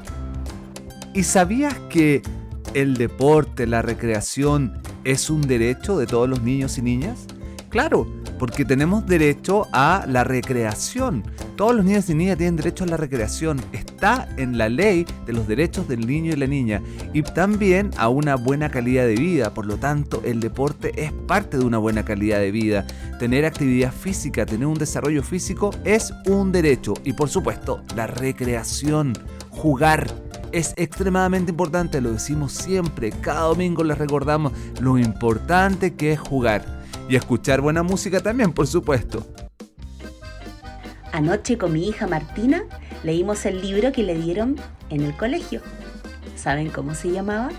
¿Y 1.14 1.22
sabías 1.22 1.76
que 1.92 2.24
el 2.74 2.98
deporte, 2.98 3.68
la 3.68 3.84
recreación 3.84 4.82
es 5.04 5.30
un 5.30 5.42
derecho 5.42 5.96
de 5.96 6.08
todos 6.08 6.28
los 6.28 6.42
niños 6.42 6.80
y 6.80 6.82
niñas? 6.82 7.28
Claro, 7.78 8.08
porque 8.40 8.66
tenemos 8.66 9.06
derecho 9.06 9.68
a 9.72 10.04
la 10.08 10.24
recreación. 10.24 11.24
Todos 11.56 11.76
los 11.76 11.86
niños 11.86 12.10
y 12.10 12.16
niñas 12.16 12.36
tienen 12.36 12.56
derecho 12.56 12.86
a 12.86 12.88
la 12.88 12.98
recreación. 12.98 13.62
Está 13.72 14.28
en 14.38 14.58
la 14.58 14.68
ley 14.68 15.06
de 15.28 15.34
los 15.34 15.48
derechos 15.48 15.88
del 15.88 16.08
niño 16.08 16.34
y 16.34 16.38
la 16.38 16.48
niña. 16.48 16.82
Y 17.14 17.22
también 17.22 17.92
a 17.98 18.10
una 18.10 18.34
buena 18.34 18.72
calidad 18.72 19.06
de 19.06 19.14
vida. 19.14 19.54
Por 19.54 19.68
lo 19.68 19.78
tanto, 19.78 20.24
el 20.26 20.40
deporte 20.40 20.92
es 21.00 21.12
parte 21.28 21.60
de 21.60 21.66
una 21.66 21.78
buena 21.78 22.04
calidad 22.04 22.40
de 22.40 22.50
vida. 22.50 22.88
Tener 23.20 23.46
actividad 23.46 23.94
física, 23.94 24.48
tener 24.48 24.66
un 24.66 24.80
desarrollo 24.80 25.22
físico 25.22 25.70
es 25.86 26.12
un 26.26 26.52
derecho. 26.52 26.96
Y 27.04 27.14
por 27.14 27.30
supuesto, 27.30 27.84
la 27.96 28.08
recreación, 28.08 29.14
jugar. 29.52 30.08
Es 30.52 30.74
extremadamente 30.78 31.52
importante, 31.52 32.02
lo 32.02 32.14
decimos 32.14 32.54
siempre, 32.54 33.12
cada 33.12 33.42
domingo 33.42 33.84
les 33.84 34.00
recordamos 34.00 34.54
lo 34.80 34.98
importante 34.98 35.94
que 35.94 36.14
es 36.14 36.20
jugar. 36.20 36.77
Y 37.10 37.16
escuchar 37.16 37.62
buena 37.62 37.84
música 37.84 38.20
también, 38.20 38.52
por 38.52 38.68
supuesto. 38.68 39.26
Anoche 41.14 41.58
con 41.58 41.74
mi 41.74 41.88
hija 41.88 42.06
Martina 42.06 42.64
leímos 43.04 43.46
el 43.46 43.62
libro 43.62 43.92
que 43.92 44.04
le 44.04 44.16
dieron 44.16 44.58
en 44.90 45.02
el 45.02 45.16
colegio. 45.16 45.62
¿Saben 46.36 46.70
cómo 46.70 46.94
se 46.94 47.12
llamaba? 47.12 47.50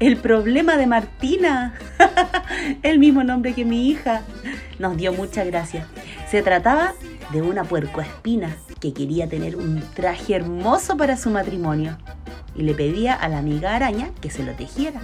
El 0.00 0.16
problema 0.16 0.76
de 0.76 0.86
Martina. 0.86 1.74
el 2.82 2.98
mismo 2.98 3.24
nombre 3.24 3.54
que 3.54 3.64
mi 3.64 3.88
hija. 3.88 4.22
Nos 4.78 4.96
dio 4.96 5.12
mucha 5.12 5.44
gracia. 5.44 5.86
Se 6.30 6.42
trataba 6.42 6.94
de 7.32 7.42
una 7.42 7.64
puercoespina 7.64 8.56
que 8.80 8.92
quería 8.92 9.28
tener 9.28 9.56
un 9.56 9.82
traje 9.94 10.34
hermoso 10.34 10.96
para 10.96 11.16
su 11.16 11.30
matrimonio 11.30 11.98
y 12.54 12.62
le 12.62 12.74
pedía 12.74 13.14
a 13.14 13.28
la 13.28 13.38
amiga 13.38 13.74
araña 13.74 14.10
que 14.20 14.30
se 14.30 14.42
lo 14.42 14.52
tejiera. 14.52 15.00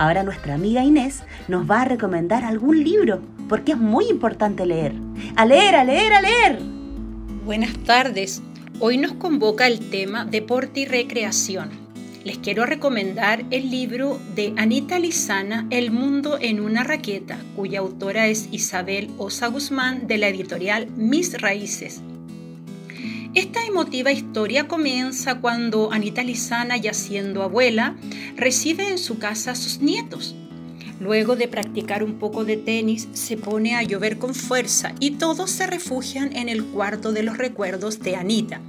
Ahora 0.00 0.22
nuestra 0.22 0.54
amiga 0.54 0.82
Inés 0.82 1.24
nos 1.46 1.70
va 1.70 1.82
a 1.82 1.84
recomendar 1.84 2.42
algún 2.42 2.82
libro, 2.82 3.20
porque 3.50 3.72
es 3.72 3.78
muy 3.78 4.06
importante 4.06 4.64
leer. 4.64 4.94
A 5.36 5.44
leer, 5.44 5.74
a 5.74 5.84
leer, 5.84 6.14
a 6.14 6.22
leer. 6.22 6.58
Buenas 7.44 7.74
tardes. 7.84 8.40
Hoy 8.78 8.96
nos 8.96 9.12
convoca 9.12 9.66
el 9.66 9.90
tema 9.90 10.24
deporte 10.24 10.80
y 10.80 10.86
recreación. 10.86 11.68
Les 12.24 12.38
quiero 12.38 12.64
recomendar 12.64 13.44
el 13.50 13.70
libro 13.70 14.18
de 14.34 14.54
Anita 14.56 14.98
Lizana, 14.98 15.66
El 15.68 15.90
mundo 15.90 16.38
en 16.40 16.60
una 16.60 16.82
raqueta, 16.82 17.36
cuya 17.54 17.80
autora 17.80 18.26
es 18.28 18.48
Isabel 18.50 19.10
Osa 19.18 19.48
Guzmán 19.48 20.06
de 20.06 20.16
la 20.16 20.28
editorial 20.28 20.88
Mis 20.96 21.38
Raíces. 21.38 22.00
Esta 23.32 23.64
emotiva 23.64 24.10
historia 24.10 24.66
comienza 24.66 25.36
cuando 25.36 25.92
Anita 25.92 26.24
Lizana, 26.24 26.76
ya 26.76 26.92
siendo 26.92 27.44
abuela, 27.44 27.94
recibe 28.34 28.88
en 28.88 28.98
su 28.98 29.20
casa 29.20 29.52
a 29.52 29.54
sus 29.54 29.78
nietos. 29.78 30.34
Luego 30.98 31.36
de 31.36 31.46
practicar 31.46 32.02
un 32.02 32.18
poco 32.18 32.44
de 32.44 32.56
tenis, 32.56 33.06
se 33.12 33.36
pone 33.36 33.76
a 33.76 33.84
llover 33.84 34.18
con 34.18 34.34
fuerza 34.34 34.96
y 34.98 35.12
todos 35.12 35.48
se 35.52 35.68
refugian 35.68 36.34
en 36.34 36.48
el 36.48 36.64
cuarto 36.64 37.12
de 37.12 37.22
los 37.22 37.38
recuerdos 37.38 38.00
de 38.00 38.16
Anita. 38.16 38.60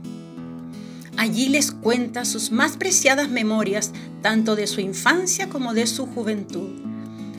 Allí 1.17 1.49
les 1.49 1.71
cuenta 1.71 2.23
sus 2.23 2.51
más 2.51 2.77
preciadas 2.77 3.29
memorias, 3.29 3.93
tanto 4.21 4.55
de 4.55 4.67
su 4.67 4.79
infancia 4.79 5.49
como 5.49 5.73
de 5.73 5.87
su 5.87 6.05
juventud. 6.05 6.69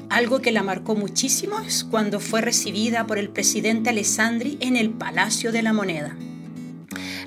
Algo 0.09 0.41
que 0.41 0.51
la 0.51 0.65
marcó 0.65 0.97
muchísimo 0.97 1.61
es 1.61 1.85
cuando 1.85 2.19
fue 2.19 2.41
recibida 2.41 3.07
por 3.07 3.17
el 3.17 3.29
presidente 3.29 3.91
Alessandri 3.91 4.59
en 4.61 4.77
el 4.77 4.91
Palacio 4.91 5.53
de 5.53 5.63
la 5.63 5.73
Moneda. 5.73 6.17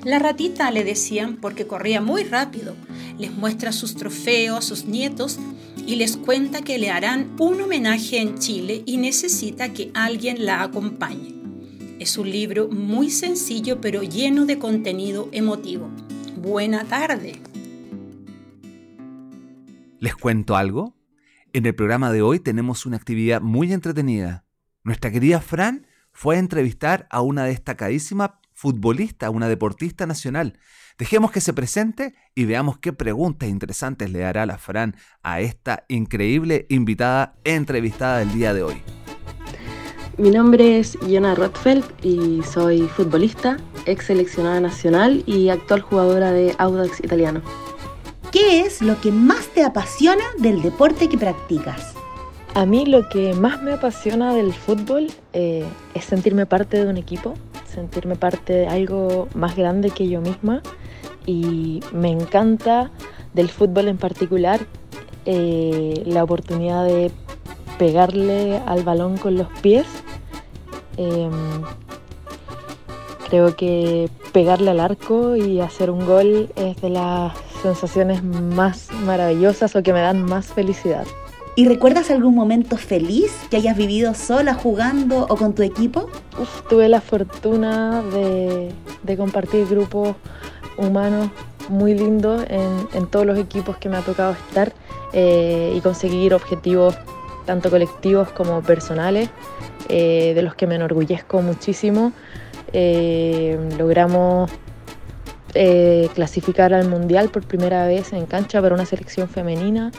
La 0.06 0.20
ratita 0.20 0.70
le 0.70 0.84
decían 0.84 1.34
porque 1.34 1.66
corría 1.66 2.00
muy 2.00 2.22
rápido. 2.22 2.76
Les 3.18 3.32
muestra 3.32 3.72
sus 3.72 3.96
trofeos 3.96 4.56
a 4.56 4.62
sus 4.62 4.84
nietos 4.84 5.40
y 5.84 5.96
les 5.96 6.16
cuenta 6.16 6.62
que 6.62 6.78
le 6.78 6.90
harán 6.90 7.34
un 7.40 7.60
homenaje 7.60 8.20
en 8.20 8.38
Chile 8.38 8.84
y 8.86 8.98
necesita 8.98 9.72
que 9.72 9.90
alguien 9.94 10.46
la 10.46 10.62
acompañe. 10.62 11.34
Es 11.98 12.18
un 12.18 12.30
libro 12.30 12.68
muy 12.68 13.10
sencillo 13.10 13.80
pero 13.80 14.04
lleno 14.04 14.46
de 14.46 14.60
contenido 14.60 15.28
emotivo. 15.32 15.90
Buena 16.36 16.84
tarde. 16.84 17.40
¿Les 19.98 20.14
cuento 20.14 20.54
algo? 20.54 20.94
En 21.52 21.66
el 21.66 21.74
programa 21.74 22.12
de 22.12 22.22
hoy 22.22 22.38
tenemos 22.38 22.86
una 22.86 22.96
actividad 22.96 23.40
muy 23.40 23.72
entretenida. 23.72 24.44
Nuestra 24.84 25.10
querida 25.10 25.40
Fran 25.40 25.88
fue 26.12 26.36
a 26.36 26.38
entrevistar 26.38 27.08
a 27.10 27.22
una 27.22 27.44
destacadísima 27.44 28.40
futbolista, 28.56 29.28
una 29.28 29.48
deportista 29.48 30.06
nacional. 30.06 30.58
Dejemos 30.98 31.30
que 31.30 31.42
se 31.42 31.52
presente 31.52 32.14
y 32.34 32.46
veamos 32.46 32.78
qué 32.78 32.94
preguntas 32.94 33.50
interesantes 33.50 34.10
le 34.10 34.24
hará 34.24 34.46
la 34.46 34.56
Fran 34.56 34.96
a 35.22 35.40
esta 35.40 35.84
increíble 35.88 36.64
invitada 36.70 37.36
entrevistada 37.44 38.18
del 38.18 38.32
día 38.32 38.54
de 38.54 38.62
hoy. 38.62 38.82
Mi 40.16 40.30
nombre 40.30 40.78
es 40.78 40.96
Iona 41.06 41.34
Rothfeld 41.34 41.84
y 42.02 42.42
soy 42.42 42.88
futbolista, 42.88 43.58
ex 43.84 44.06
seleccionada 44.06 44.58
nacional 44.60 45.22
y 45.26 45.50
actual 45.50 45.82
jugadora 45.82 46.32
de 46.32 46.54
Audax 46.56 47.00
italiano. 47.00 47.42
¿Qué 48.32 48.60
es 48.60 48.80
lo 48.80 48.98
que 49.02 49.12
más 49.12 49.48
te 49.48 49.64
apasiona 49.64 50.24
del 50.38 50.62
deporte 50.62 51.10
que 51.10 51.18
practicas? 51.18 51.94
A 52.54 52.64
mí 52.64 52.86
lo 52.86 53.06
que 53.10 53.34
más 53.34 53.62
me 53.62 53.74
apasiona 53.74 54.32
del 54.32 54.54
fútbol 54.54 55.08
eh, 55.34 55.66
es 55.92 56.06
sentirme 56.06 56.46
parte 56.46 56.82
de 56.82 56.88
un 56.88 56.96
equipo, 56.96 57.34
sentirme 57.76 58.16
parte 58.16 58.54
de 58.54 58.66
algo 58.66 59.28
más 59.34 59.54
grande 59.54 59.90
que 59.90 60.08
yo 60.08 60.22
misma 60.22 60.62
y 61.26 61.80
me 61.92 62.10
encanta 62.10 62.90
del 63.34 63.50
fútbol 63.50 63.88
en 63.88 63.98
particular 63.98 64.60
eh, 65.26 66.02
la 66.06 66.24
oportunidad 66.24 66.86
de 66.86 67.10
pegarle 67.78 68.58
al 68.64 68.82
balón 68.82 69.18
con 69.18 69.36
los 69.36 69.48
pies. 69.60 69.86
Em, 70.96 71.62
creo 73.28 73.54
que 73.56 74.08
pegarle 74.32 74.70
al 74.70 74.80
arco 74.80 75.36
y 75.36 75.60
hacer 75.60 75.90
un 75.90 76.06
gol 76.06 76.48
es 76.56 76.80
de 76.80 76.88
las 76.88 77.36
sensaciones 77.62 78.24
más 78.24 78.88
maravillosas 79.04 79.76
o 79.76 79.82
que 79.82 79.92
me 79.92 80.00
dan 80.00 80.22
más 80.22 80.46
felicidad. 80.46 81.06
¿Y 81.58 81.66
recuerdas 81.66 82.10
algún 82.10 82.34
momento 82.34 82.76
feliz 82.76 83.32
que 83.50 83.56
hayas 83.56 83.78
vivido 83.78 84.12
sola 84.12 84.52
jugando 84.52 85.26
o 85.30 85.36
con 85.36 85.54
tu 85.54 85.62
equipo? 85.62 86.10
Tuve 86.68 86.90
la 86.90 87.00
fortuna 87.00 88.02
de, 88.02 89.16
compartir 89.16 89.66
grupos 89.66 90.16
humanos 90.76 91.30
muy 91.70 91.94
lindos 91.94 92.44
en, 92.50 92.86
en, 92.92 93.06
todos 93.06 93.24
los 93.24 93.38
equipos 93.38 93.78
que 93.78 93.88
me 93.88 93.96
ha 93.96 94.02
tocado 94.02 94.32
estar 94.32 94.74
eh, 95.14 95.72
y 95.74 95.80
conseguir 95.80 96.34
objetivos 96.34 96.94
tanto 97.46 97.70
colectivos 97.70 98.28
como 98.32 98.60
personales, 98.60 99.30
eh, 99.88 100.32
de 100.34 100.42
los 100.42 100.54
que 100.54 100.66
me 100.66 100.74
enorgullezco 100.74 101.40
muchísimo. 101.40 102.12
Eh, 102.74 103.58
logramos 103.78 104.50
clasificar 106.14 106.74
al 106.74 106.86
Mundial 106.86 107.30
por 107.30 107.46
primera 107.46 107.86
vez 107.86 108.12
en 108.12 108.26
cancha 108.26 108.60
para 108.60 108.74
una 108.74 108.84
selección 108.84 109.26
femenina 109.26 109.90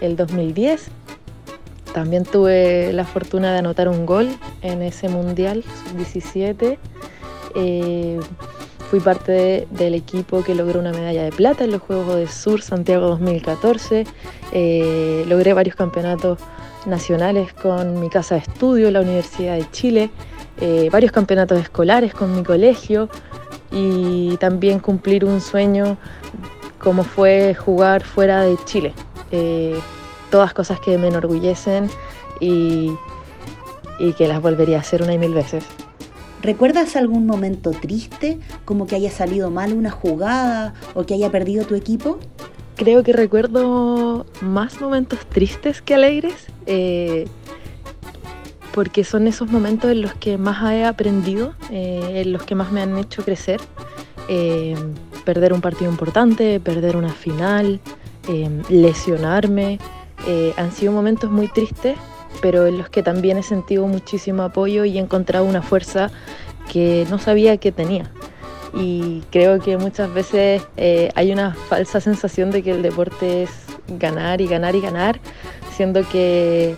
el 0.00 0.16
2010. 0.16 0.90
También 1.94 2.24
tuve 2.24 2.92
la 2.92 3.04
fortuna 3.04 3.52
de 3.52 3.58
anotar 3.60 3.88
un 3.88 4.04
gol 4.04 4.28
en 4.62 4.82
ese 4.82 5.08
Mundial 5.08 5.62
17. 5.96 6.76
Eh, 7.54 8.18
fui 8.90 8.98
parte 8.98 9.30
de, 9.30 9.68
del 9.70 9.94
equipo 9.94 10.42
que 10.42 10.56
logró 10.56 10.80
una 10.80 10.90
medalla 10.90 11.22
de 11.22 11.30
plata 11.30 11.62
en 11.62 11.70
los 11.70 11.80
Juegos 11.82 12.16
de 12.16 12.26
Sur 12.26 12.62
Santiago 12.62 13.06
2014. 13.06 14.08
Eh, 14.50 15.24
logré 15.28 15.52
varios 15.52 15.76
campeonatos 15.76 16.40
nacionales 16.84 17.52
con 17.54 18.00
mi 18.00 18.10
casa 18.10 18.34
de 18.34 18.40
estudio, 18.40 18.90
la 18.90 19.00
Universidad 19.00 19.54
de 19.54 19.70
Chile. 19.70 20.10
Eh, 20.60 20.88
varios 20.90 21.12
campeonatos 21.12 21.60
escolares 21.60 22.12
con 22.12 22.34
mi 22.34 22.42
colegio 22.42 23.08
y 23.70 24.36
también 24.38 24.80
cumplir 24.80 25.24
un 25.24 25.40
sueño 25.40 25.96
como 26.80 27.04
fue 27.04 27.54
jugar 27.54 28.02
fuera 28.02 28.42
de 28.42 28.56
Chile. 28.64 28.92
Todas 30.34 30.52
cosas 30.52 30.80
que 30.80 30.98
me 30.98 31.06
enorgullecen 31.06 31.88
y, 32.40 32.90
y 34.00 34.12
que 34.14 34.26
las 34.26 34.42
volvería 34.42 34.78
a 34.78 34.80
hacer 34.80 35.00
una 35.00 35.14
y 35.14 35.18
mil 35.18 35.32
veces. 35.32 35.64
¿Recuerdas 36.42 36.96
algún 36.96 37.24
momento 37.24 37.70
triste, 37.70 38.40
como 38.64 38.88
que 38.88 38.96
haya 38.96 39.12
salido 39.12 39.52
mal 39.52 39.72
una 39.74 39.92
jugada 39.92 40.74
o 40.94 41.06
que 41.06 41.14
haya 41.14 41.30
perdido 41.30 41.64
tu 41.66 41.76
equipo? 41.76 42.18
Creo 42.74 43.04
que 43.04 43.12
recuerdo 43.12 44.26
más 44.40 44.80
momentos 44.80 45.20
tristes 45.26 45.80
que 45.80 45.94
alegres, 45.94 46.48
eh, 46.66 47.28
porque 48.74 49.04
son 49.04 49.28
esos 49.28 49.48
momentos 49.52 49.92
en 49.92 50.02
los 50.02 50.14
que 50.14 50.36
más 50.36 50.68
he 50.72 50.84
aprendido, 50.84 51.54
eh, 51.70 52.22
en 52.24 52.32
los 52.32 52.42
que 52.42 52.56
más 52.56 52.72
me 52.72 52.82
han 52.82 52.98
hecho 52.98 53.22
crecer. 53.22 53.60
Eh, 54.28 54.74
perder 55.24 55.52
un 55.52 55.60
partido 55.60 55.88
importante, 55.88 56.58
perder 56.58 56.96
una 56.96 57.12
final, 57.12 57.78
eh, 58.28 58.50
lesionarme. 58.68 59.78
Eh, 60.26 60.54
han 60.56 60.72
sido 60.72 60.92
momentos 60.92 61.30
muy 61.30 61.48
tristes, 61.48 61.96
pero 62.40 62.66
en 62.66 62.78
los 62.78 62.88
que 62.88 63.02
también 63.02 63.38
he 63.38 63.42
sentido 63.42 63.86
muchísimo 63.86 64.42
apoyo 64.42 64.84
y 64.84 64.98
he 64.98 65.00
encontrado 65.00 65.44
una 65.44 65.62
fuerza 65.62 66.10
que 66.72 67.06
no 67.10 67.18
sabía 67.18 67.56
que 67.56 67.72
tenía. 67.72 68.10
Y 68.72 69.22
creo 69.30 69.60
que 69.60 69.76
muchas 69.76 70.12
veces 70.12 70.62
eh, 70.76 71.10
hay 71.14 71.32
una 71.32 71.54
falsa 71.54 72.00
sensación 72.00 72.50
de 72.50 72.62
que 72.62 72.72
el 72.72 72.82
deporte 72.82 73.44
es 73.44 73.50
ganar 73.86 74.40
y 74.40 74.46
ganar 74.46 74.74
y 74.74 74.80
ganar, 74.80 75.20
siendo 75.76 76.08
que 76.08 76.76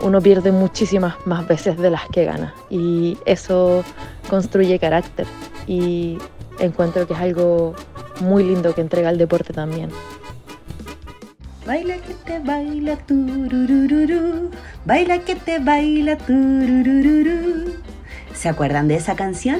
uno 0.00 0.20
pierde 0.20 0.52
muchísimas 0.52 1.14
más 1.26 1.46
veces 1.46 1.76
de 1.76 1.90
las 1.90 2.08
que 2.08 2.24
gana. 2.24 2.54
Y 2.70 3.18
eso 3.26 3.84
construye 4.30 4.78
carácter. 4.78 5.26
Y 5.66 6.18
encuentro 6.58 7.06
que 7.06 7.14
es 7.14 7.20
algo 7.20 7.74
muy 8.20 8.44
lindo 8.44 8.74
que 8.74 8.80
entrega 8.80 9.10
el 9.10 9.18
deporte 9.18 9.52
también. 9.52 9.90
Baila 11.66 11.96
que 11.96 12.14
te 12.14 12.38
baila 12.38 12.96
tururururu, 12.96 14.52
baila 14.84 15.18
que 15.18 15.34
te 15.34 15.58
baila 15.58 16.16
tururururu. 16.16 17.74
¿Se 18.32 18.48
acuerdan 18.48 18.86
de 18.86 18.94
esa 18.94 19.16
canción? 19.16 19.58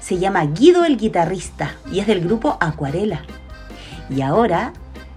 Se 0.00 0.18
llama 0.18 0.46
Guido 0.46 0.86
el 0.86 0.96
guitarrista 0.96 1.76
y 1.92 1.98
es 1.98 2.06
del 2.06 2.22
grupo 2.22 2.56
Acuarela. 2.58 3.20
Y 4.08 4.22
ahora 4.22 4.72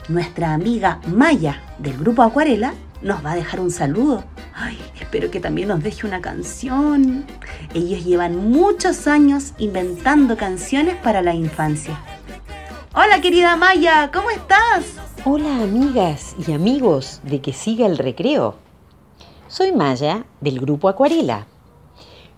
nuestra 0.10 0.54
amiga 0.54 1.00
Maya 1.08 1.62
del 1.80 1.98
grupo 1.98 2.22
Acuarela 2.22 2.74
nos 3.02 3.24
va 3.26 3.32
a 3.32 3.36
dejar 3.36 3.62
un 3.62 3.72
saludo. 3.72 4.26
Ay, 4.54 4.78
espero 5.00 5.32
que 5.32 5.39
también 5.39 5.70
nos 5.70 5.82
deje 5.82 6.06
una 6.06 6.20
canción. 6.20 7.24
Ellos 7.74 8.04
llevan 8.04 8.52
muchos 8.52 9.08
años 9.08 9.54
inventando 9.58 10.36
canciones 10.36 10.98
para 10.98 11.22
la 11.22 11.34
infancia. 11.34 11.98
Hola 12.95 13.21
querida 13.21 13.56
Maya, 13.56 14.12
¿cómo 14.13 14.29
estás? 14.29 14.99
Hola 15.25 15.63
amigas 15.63 16.36
y 16.47 16.53
amigos 16.53 17.21
de 17.23 17.41
Que 17.41 17.51
Siga 17.51 17.88
el 17.88 17.97
Recreo. 17.97 18.53
Soy 19.47 19.71
Maya 19.71 20.27
del 20.41 20.60
grupo 20.60 20.89
Acuarela. 20.89 21.47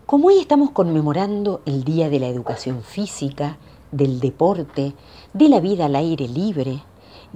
Como 0.06 0.30
hoy 0.30 0.40
estamos 0.40 0.72
conmemorando 0.72 1.60
el 1.66 1.84
Día 1.84 2.10
de 2.10 2.22
la 2.22 2.28
Educación 2.28 2.84
Física, 2.84 3.58
del 3.92 4.22
deporte, 4.22 4.94
de 5.34 5.50
la 5.50 5.60
vida 5.60 5.88
al 5.88 5.96
aire 5.98 6.30
libre, 6.30 6.84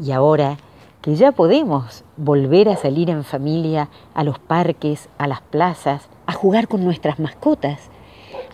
y 0.02 0.14
ahora 0.14 0.56
que 1.02 1.16
ya 1.16 1.34
podemos 1.34 2.06
volver 2.16 2.70
a 2.70 2.78
salir 2.78 3.10
en 3.10 3.26
familia 3.26 3.90
a 4.14 4.24
los 4.24 4.40
parques, 4.40 5.10
a 5.18 5.28
las 5.28 5.42
plazas, 5.42 6.08
a 6.26 6.32
jugar 6.32 6.70
con 6.70 6.86
nuestras 6.86 7.20
mascotas, 7.20 7.90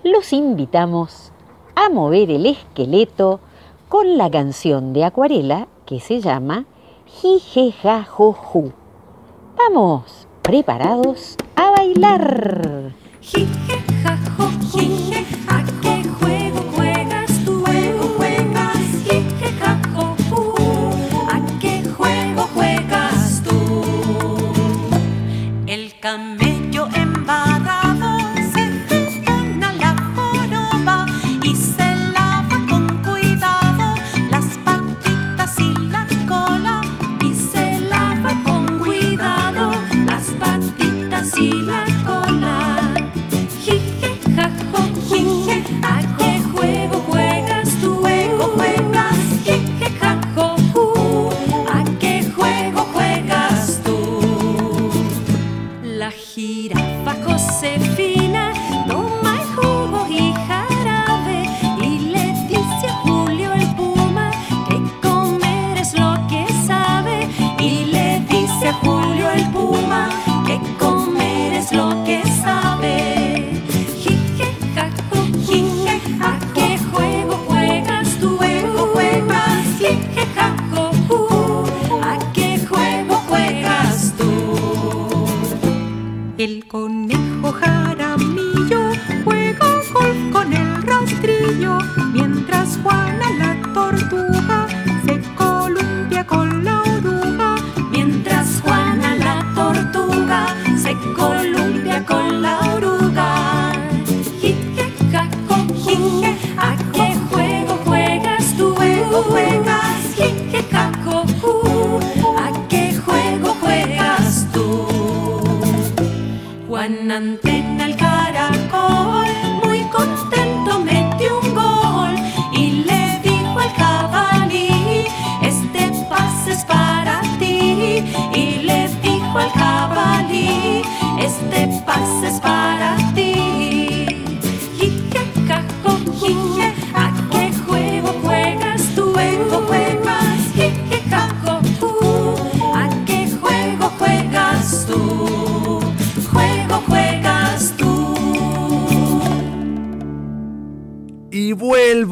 los 0.04 0.34
invitamos 0.34 1.32
a 1.76 1.90
mover 1.90 2.32
el 2.32 2.48
esqueleto 2.48 3.42
con 3.90 4.18
la 4.18 4.30
canción 4.30 4.94
de 4.94 5.04
Acuarela 5.06 5.68
que 5.86 6.00
se 6.00 6.22
llama 6.22 6.66
Jijejajoju. 7.06 8.72
Vamos, 9.58 10.28
preparados 10.42 11.36
a 11.56 11.72
bailar. 11.72 12.94
¿A 26.08 26.45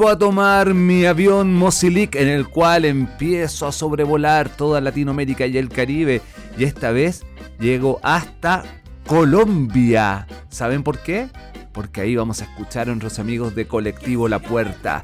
a 0.10 0.18
tomar 0.18 0.74
mi 0.74 1.06
avión 1.06 1.54
Mosilic 1.54 2.16
en 2.16 2.28
el 2.28 2.48
cual 2.50 2.86
empiezo 2.86 3.68
a 3.68 3.72
sobrevolar 3.72 4.50
toda 4.50 4.82
Latinoamérica 4.82 5.46
y 5.46 5.58
el 5.58 5.70
Caribe. 5.70 6.22
Y 6.58 6.64
esta 6.64 6.92
vez 6.92 7.26
llego 7.60 8.00
hasta 8.04 8.64
Colombia. 9.08 10.28
¿Saben 10.50 10.84
por 10.84 11.00
qué? 11.04 11.30
Porque 11.72 12.02
ahí 12.02 12.16
vamos 12.16 12.42
a 12.42 12.46
escuchar 12.46 12.88
a 12.88 12.92
nuestros 12.92 13.20
amigos 13.20 13.56
de 13.56 13.68
Colectivo 13.68 14.28
La 14.28 14.40
Puerta. 14.40 15.04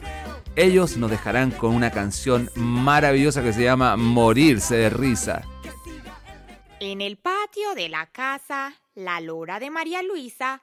Ellos 0.56 0.98
nos 0.98 1.12
dejarán 1.12 1.52
con 1.52 1.74
una 1.74 1.92
canción 1.92 2.50
maravillosa 2.56 3.42
que 3.42 3.54
se 3.54 3.64
llama 3.64 3.96
Morirse 3.96 4.76
de 4.76 4.90
risa. 4.90 5.44
En 6.80 7.02
el 7.02 7.18
patio 7.18 7.76
de 7.76 7.90
la 7.90 8.08
casa, 8.08 8.74
la 8.96 9.22
lora 9.22 9.60
de 9.60 9.70
María 9.70 10.02
Luisa 10.04 10.62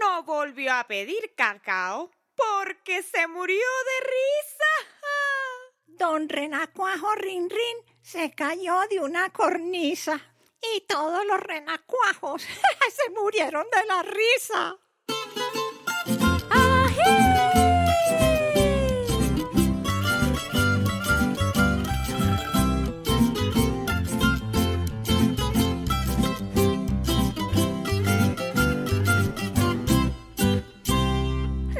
no 0.00 0.22
volvió 0.24 0.74
a 0.74 0.84
pedir 0.84 1.32
cacao 1.36 2.10
porque 2.38 3.02
se 3.02 3.26
murió 3.26 3.56
de 3.58 4.06
risa. 4.06 4.72
Don 5.86 6.28
Renacuajo 6.28 7.14
Rin 7.16 7.50
Rin 7.50 7.98
se 8.00 8.32
cayó 8.34 8.80
de 8.88 9.00
una 9.00 9.30
cornisa 9.32 10.20
y 10.74 10.80
todos 10.82 11.24
los 11.26 11.40
renacuajos 11.40 12.42
se 12.96 13.10
murieron 13.10 13.66
de 13.70 13.84
la 13.86 14.02
risa. 14.02 14.78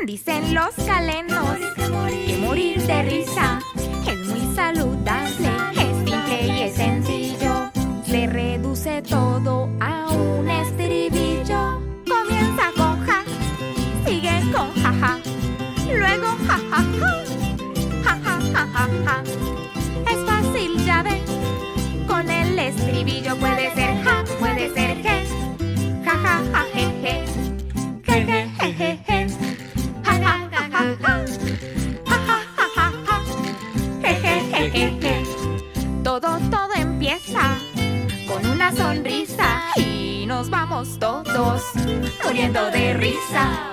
Dicen 0.08 0.54
los 0.54 0.74
calenos 0.86 1.58
que 1.76 2.38
morir 2.38 2.80
de 2.80 3.02
risa 3.02 3.58
es 4.10 4.26
muy 4.26 4.54
saludable, 4.56 5.50
es 5.72 5.96
simple 5.98 6.46
y 6.46 6.62
es 6.62 6.76
sencillo. 6.76 7.70
Se 8.06 8.26
reduce 8.26 9.02
todo 9.02 9.68
a 9.80 10.08
un 10.08 10.48
estribillo. 10.48 11.82
Comienza 12.08 12.72
con 12.74 13.06
ja, 13.06 13.22
sigue 14.06 14.50
con 14.50 14.72
ja 14.76 14.94
ja, 14.98 15.18
luego 15.94 16.28
ja 16.46 16.58
ja 16.70 16.82
ja, 18.02 18.18
ja 18.24 18.40
ja 18.40 18.66
ja 18.72 18.88
ja. 19.04 19.22
Es 20.10 20.24
fácil, 20.24 20.86
ya 20.86 21.02
ven, 21.02 21.22
con 22.06 22.30
el 22.30 22.58
estribillo 22.58 23.36
puede 23.36 23.74
ser 23.74 24.02
ja, 24.02 24.24
puede 24.38 24.72
ser 24.72 24.96
je, 25.02 25.26
ja 26.02 26.14
ja 26.24 26.40
ja 26.54 26.64
je 26.74 26.86
je, 27.02 27.24
je 28.06 28.26
je 28.26 28.72
je 28.78 28.98
je 29.06 29.47
todos 40.86 41.62
muriendo 42.24 42.70
de 42.70 42.94
risa. 42.94 43.72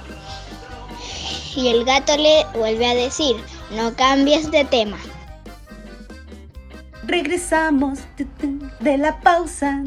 Y 1.56 1.70
el 1.70 1.86
gato 1.86 2.18
le 2.18 2.46
vuelve 2.54 2.86
a 2.86 2.96
decir 2.96 3.38
no 3.76 3.94
cambies 3.96 4.52
de 4.52 4.66
tema. 4.66 4.98
Regresamos 7.10 8.00
de 8.80 8.98
la 9.00 9.20
pausa 9.22 9.84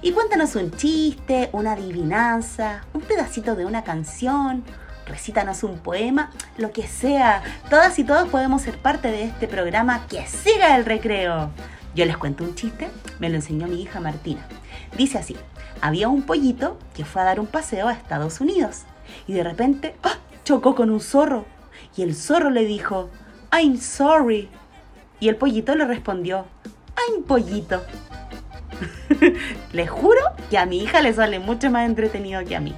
Y 0.03 0.11
cuéntanos 0.11 0.55
un 0.55 0.69
chiste, 0.71 1.49
una 1.53 1.71
adivinanza, 1.71 2.83
un 2.93 3.01
pedacito 3.01 3.55
de 3.55 3.65
una 3.65 3.83
canción 3.83 4.63
recítanos 5.05 5.63
un 5.63 5.79
poema, 5.79 6.31
lo 6.57 6.71
que 6.71 6.87
sea. 6.87 7.43
Todas 7.69 7.97
y 7.99 8.03
todos 8.03 8.29
podemos 8.29 8.61
ser 8.61 8.77
parte 8.77 9.09
de 9.09 9.23
este 9.23 9.47
programa 9.47 10.05
que 10.07 10.25
siga 10.27 10.75
el 10.75 10.85
recreo. 10.85 11.51
Yo 11.95 12.05
les 12.05 12.17
cuento 12.17 12.43
un 12.43 12.55
chiste, 12.55 12.89
me 13.19 13.29
lo 13.29 13.35
enseñó 13.35 13.67
mi 13.67 13.81
hija 13.81 13.99
Martina. 13.99 14.45
Dice 14.97 15.17
así, 15.17 15.37
había 15.81 16.09
un 16.09 16.23
pollito 16.23 16.77
que 16.93 17.05
fue 17.05 17.21
a 17.21 17.25
dar 17.25 17.39
un 17.39 17.47
paseo 17.47 17.87
a 17.87 17.93
Estados 17.93 18.41
Unidos 18.41 18.83
y 19.27 19.33
de 19.33 19.43
repente 19.43 19.95
¡ah! 20.03 20.17
chocó 20.43 20.75
con 20.75 20.89
un 20.89 20.99
zorro 20.99 21.45
y 21.95 22.01
el 22.01 22.15
zorro 22.15 22.49
le 22.49 22.65
dijo, 22.65 23.09
I'm 23.51 23.77
sorry. 23.77 24.49
Y 25.19 25.29
el 25.29 25.37
pollito 25.37 25.75
le 25.75 25.85
respondió, 25.85 26.45
I'm 26.97 27.23
pollito. 27.23 27.83
les 29.71 29.89
juro 29.89 30.19
que 30.49 30.57
a 30.57 30.65
mi 30.65 30.79
hija 30.79 31.01
le 31.01 31.13
sale 31.13 31.39
mucho 31.39 31.71
más 31.71 31.85
entretenido 31.85 32.43
que 32.43 32.55
a 32.55 32.59
mí. 32.59 32.75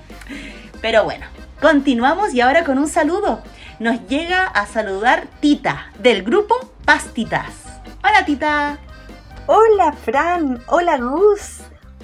Pero 0.82 1.04
bueno, 1.04 1.26
Continuamos 1.62 2.36
y 2.36 2.42
ahora 2.42 2.64
con 2.64 2.78
un 2.78 2.88
saludo. 2.88 3.42
Nos 3.80 4.08
llega 4.08 4.46
a 4.46 4.68
saludar 4.68 5.28
Tita, 5.40 5.92
del 5.98 6.22
grupo 6.22 6.54
Pastitas. 6.86 7.82
Hola 8.04 8.24
Tita. 8.26 8.78
Hola 9.48 9.92
Fran, 9.92 10.62
hola 10.68 10.98
Gus, 10.98 11.62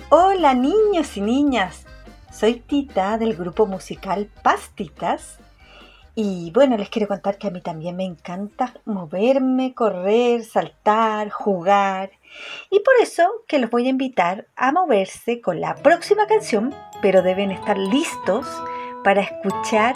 hola 0.10 0.56
niños 0.56 1.18
y 1.18 1.22
niñas. 1.22 1.86
Soy 2.32 2.62
Tita 2.62 3.20
del 3.20 3.36
grupo 3.36 3.68
musical 3.68 4.28
Pastitas. 4.42 5.38
Y 6.16 6.50
bueno, 6.52 6.76
les 6.76 6.90
quiero 6.90 7.08
contar 7.08 7.38
que 7.38 7.48
a 7.48 7.52
mí 7.52 7.62
también 7.62 7.96
me 7.96 8.06
encanta 8.06 8.74
moverme, 8.86 9.76
correr, 9.76 10.44
saltar, 10.44 11.30
jugar. 11.30 12.10
Y 12.72 12.80
por 12.80 12.96
eso 13.00 13.30
que 13.48 13.60
los 13.60 13.70
voy 13.70 13.86
a 13.86 13.92
invitar 13.92 14.48
a 14.56 14.72
moverse 14.72 15.42
con 15.42 15.62
la 15.62 15.76
próxima 15.76 16.26
canción, 16.26 16.74
pero 17.04 17.22
deben 17.22 17.52
estar 17.52 17.78
listos 17.78 18.48
para 19.04 19.22
escuchar 19.22 19.96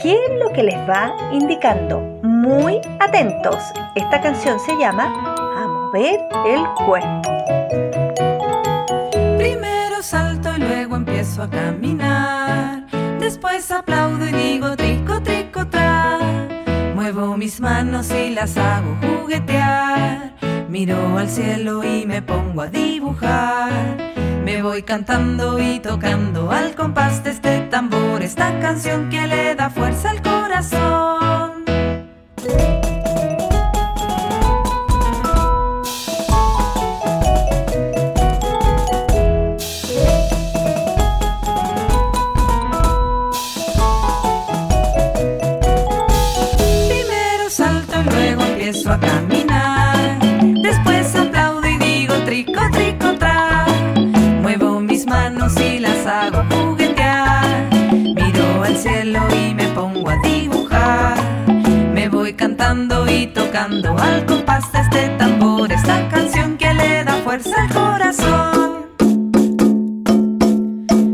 qué 0.00 0.12
es 0.12 0.40
lo 0.40 0.52
que 0.52 0.62
les 0.62 0.76
va 0.88 1.14
indicando. 1.32 2.00
Muy 2.22 2.80
atentos. 3.00 3.56
Esta 3.94 4.20
canción 4.20 4.58
se 4.60 4.76
llama 4.76 5.12
A 5.56 5.66
mover 5.66 6.20
el 6.46 6.64
cuerpo. 6.86 7.30
Primero 9.36 10.02
salto 10.02 10.50
y 10.56 10.60
luego 10.60 10.96
empiezo 10.96 11.42
a 11.42 11.50
caminar. 11.50 12.86
Después 13.18 13.70
aplaudo 13.70 14.26
y 14.26 14.32
digo 14.32 14.76
trico, 14.76 15.20
trico, 15.22 15.66
tra. 15.66 16.18
Muevo 16.94 17.36
mis 17.36 17.60
manos 17.60 18.10
y 18.12 18.30
las 18.30 18.56
hago 18.56 18.96
juguetear. 19.02 20.34
Miro 20.68 21.18
al 21.18 21.28
cielo 21.28 21.82
y 21.82 22.06
me 22.06 22.22
pongo 22.22 22.62
a 22.62 22.66
dibujar. 22.68 24.07
Me 24.48 24.62
voy 24.62 24.82
cantando 24.82 25.58
y 25.58 25.78
tocando 25.78 26.50
al 26.50 26.74
compás 26.74 27.22
de 27.22 27.32
este 27.32 27.60
tambor 27.70 28.22
esta 28.22 28.58
canción 28.60 29.10
que 29.10 29.26
le 29.26 29.54
da 29.54 29.68
fuerza 29.68 30.08
al 30.08 30.22
corazón. 30.22 31.57
Cantando 62.58 63.08
y 63.08 63.26
tocando 63.28 63.96
al 63.96 64.26
compás 64.26 64.70
de 64.72 64.80
este 64.80 65.08
tambor. 65.16 65.72
Esta 65.72 66.08
canción 66.08 66.56
que 66.56 66.74
le 66.74 67.04
da 67.04 67.14
fuerza 67.24 67.54
al 67.62 67.70
corazón. 67.72 68.86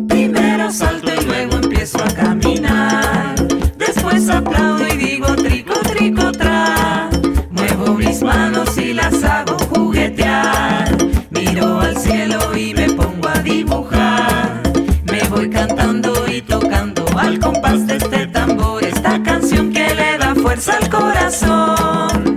Primero 0.09 0.73
salto 0.73 1.11
y 1.15 1.25
luego 1.25 1.57
empiezo 1.57 2.03
a 2.03 2.09
caminar. 2.09 3.35
Después 3.77 4.29
aplaudo 4.31 4.87
y 4.89 4.97
digo 4.97 5.37
trico, 5.37 5.75
trico, 5.81 6.33
tra. 6.33 7.11
Muevo 7.51 7.95
mis 7.95 8.23
manos 8.23 8.77
y 8.79 8.95
las 8.95 9.23
hago 9.23 9.59
juguetear. 9.71 10.64
Le 20.67 20.73
da 20.73 20.79
fuerza 20.79 20.79
al 20.79 20.91
corazón. 20.91 22.37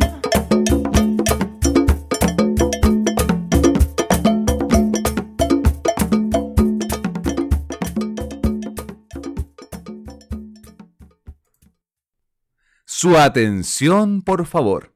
Su 12.86 13.18
atención, 13.18 14.22
por 14.24 14.46
favor. 14.46 14.94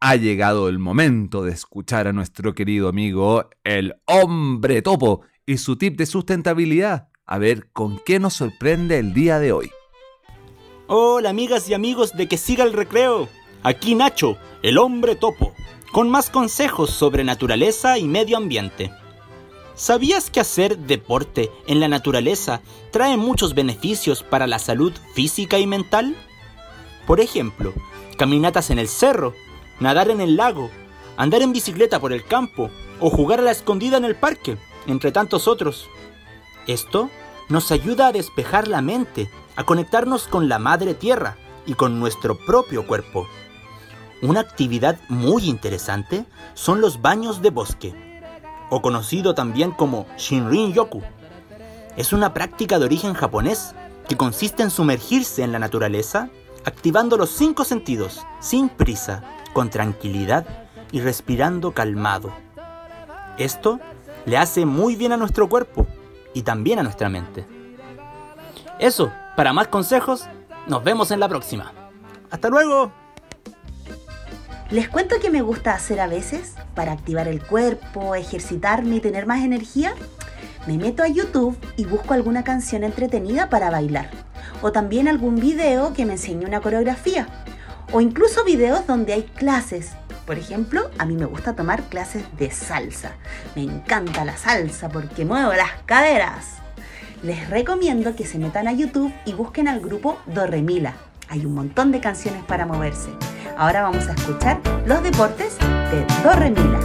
Ha 0.00 0.16
llegado 0.16 0.68
el 0.68 0.78
momento 0.78 1.44
de 1.44 1.52
escuchar 1.52 2.08
a 2.08 2.12
nuestro 2.12 2.54
querido 2.54 2.88
amigo, 2.88 3.48
el 3.62 3.94
hombre 4.06 4.82
topo, 4.82 5.22
y 5.46 5.58
su 5.58 5.76
tip 5.76 5.96
de 5.96 6.06
sustentabilidad. 6.06 7.08
A 7.26 7.38
ver 7.38 7.70
con 7.72 8.00
qué 8.04 8.18
nos 8.18 8.34
sorprende 8.34 8.98
el 8.98 9.14
día 9.14 9.38
de 9.38 9.52
hoy. 9.52 9.70
Hola 10.86 11.30
amigas 11.30 11.66
y 11.70 11.72
amigos 11.72 12.12
de 12.14 12.28
que 12.28 12.36
siga 12.36 12.62
el 12.62 12.74
recreo. 12.74 13.30
Aquí 13.62 13.94
Nacho, 13.94 14.36
el 14.62 14.76
hombre 14.76 15.16
topo, 15.16 15.54
con 15.92 16.10
más 16.10 16.28
consejos 16.28 16.90
sobre 16.90 17.24
naturaleza 17.24 17.96
y 17.96 18.04
medio 18.04 18.36
ambiente. 18.36 18.92
¿Sabías 19.74 20.28
que 20.28 20.40
hacer 20.40 20.76
deporte 20.76 21.50
en 21.66 21.80
la 21.80 21.88
naturaleza 21.88 22.60
trae 22.90 23.16
muchos 23.16 23.54
beneficios 23.54 24.22
para 24.22 24.46
la 24.46 24.58
salud 24.58 24.92
física 25.14 25.58
y 25.58 25.66
mental? 25.66 26.14
Por 27.06 27.18
ejemplo, 27.18 27.72
caminatas 28.18 28.68
en 28.68 28.78
el 28.78 28.88
cerro, 28.88 29.32
nadar 29.80 30.10
en 30.10 30.20
el 30.20 30.36
lago, 30.36 30.70
andar 31.16 31.40
en 31.40 31.54
bicicleta 31.54 31.98
por 31.98 32.12
el 32.12 32.26
campo 32.26 32.68
o 33.00 33.08
jugar 33.08 33.38
a 33.38 33.44
la 33.44 33.52
escondida 33.52 33.96
en 33.96 34.04
el 34.04 34.16
parque, 34.16 34.58
entre 34.86 35.12
tantos 35.12 35.48
otros. 35.48 35.88
Esto 36.66 37.08
nos 37.48 37.72
ayuda 37.72 38.08
a 38.08 38.12
despejar 38.12 38.68
la 38.68 38.82
mente, 38.82 39.30
a 39.56 39.64
conectarnos 39.64 40.28
con 40.28 40.48
la 40.48 40.58
madre 40.58 40.94
tierra 40.94 41.36
y 41.66 41.74
con 41.74 41.98
nuestro 42.00 42.36
propio 42.36 42.86
cuerpo. 42.86 43.26
Una 44.22 44.40
actividad 44.40 44.98
muy 45.08 45.48
interesante 45.48 46.24
son 46.54 46.80
los 46.80 47.02
baños 47.02 47.42
de 47.42 47.50
bosque, 47.50 47.94
o 48.70 48.80
conocido 48.82 49.34
también 49.34 49.70
como 49.70 50.06
Shinrin 50.16 50.72
Yoku. 50.72 51.02
Es 51.96 52.12
una 52.12 52.34
práctica 52.34 52.78
de 52.78 52.86
origen 52.86 53.14
japonés 53.14 53.74
que 54.08 54.16
consiste 54.16 54.62
en 54.62 54.70
sumergirse 54.70 55.42
en 55.42 55.52
la 55.52 55.58
naturaleza, 55.58 56.30
activando 56.64 57.16
los 57.16 57.30
cinco 57.30 57.64
sentidos, 57.64 58.24
sin 58.40 58.68
prisa, 58.68 59.22
con 59.52 59.70
tranquilidad 59.70 60.46
y 60.90 61.00
respirando 61.00 61.72
calmado. 61.72 62.32
Esto 63.38 63.80
le 64.26 64.36
hace 64.36 64.64
muy 64.64 64.96
bien 64.96 65.12
a 65.12 65.16
nuestro 65.16 65.48
cuerpo 65.48 65.86
y 66.32 66.42
también 66.42 66.78
a 66.78 66.82
nuestra 66.82 67.08
mente. 67.08 67.46
Eso, 68.78 69.12
para 69.36 69.52
más 69.52 69.68
consejos, 69.68 70.26
nos 70.66 70.84
vemos 70.84 71.10
en 71.10 71.20
la 71.20 71.28
próxima. 71.28 71.72
¡Hasta 72.30 72.48
luego! 72.48 72.92
Les 74.70 74.88
cuento 74.88 75.20
que 75.20 75.30
me 75.30 75.42
gusta 75.42 75.74
hacer 75.74 76.00
a 76.00 76.06
veces 76.06 76.54
para 76.74 76.92
activar 76.92 77.28
el 77.28 77.44
cuerpo, 77.44 78.14
ejercitarme 78.14 78.96
y 78.96 79.00
tener 79.00 79.26
más 79.26 79.44
energía. 79.44 79.94
Me 80.66 80.78
meto 80.78 81.02
a 81.02 81.08
YouTube 81.08 81.56
y 81.76 81.84
busco 81.84 82.14
alguna 82.14 82.44
canción 82.44 82.82
entretenida 82.82 83.50
para 83.50 83.70
bailar. 83.70 84.10
O 84.62 84.72
también 84.72 85.06
algún 85.06 85.36
video 85.36 85.92
que 85.92 86.06
me 86.06 86.14
enseñe 86.14 86.46
una 86.46 86.60
coreografía. 86.60 87.28
O 87.92 88.00
incluso 88.00 88.44
videos 88.44 88.86
donde 88.86 89.12
hay 89.12 89.22
clases. 89.24 89.92
Por 90.26 90.38
ejemplo, 90.38 90.90
a 90.98 91.04
mí 91.04 91.14
me 91.16 91.26
gusta 91.26 91.54
tomar 91.54 91.82
clases 91.82 92.24
de 92.38 92.50
salsa. 92.50 93.12
Me 93.54 93.62
encanta 93.62 94.24
la 94.24 94.36
salsa 94.36 94.88
porque 94.88 95.26
muevo 95.26 95.52
las 95.52 95.72
caderas. 95.84 96.63
Les 97.24 97.48
recomiendo 97.48 98.14
que 98.14 98.26
se 98.26 98.38
metan 98.38 98.68
a 98.68 98.72
YouTube 98.72 99.10
y 99.24 99.32
busquen 99.32 99.66
al 99.66 99.80
grupo 99.80 100.18
Dorremila. 100.26 100.92
Hay 101.30 101.46
un 101.46 101.54
montón 101.54 101.90
de 101.90 101.98
canciones 101.98 102.44
para 102.44 102.66
moverse. 102.66 103.08
Ahora 103.56 103.80
vamos 103.80 104.06
a 104.08 104.12
escuchar 104.12 104.60
los 104.84 105.02
deportes 105.02 105.56
de 105.58 106.04
Dorremila. 106.22 106.78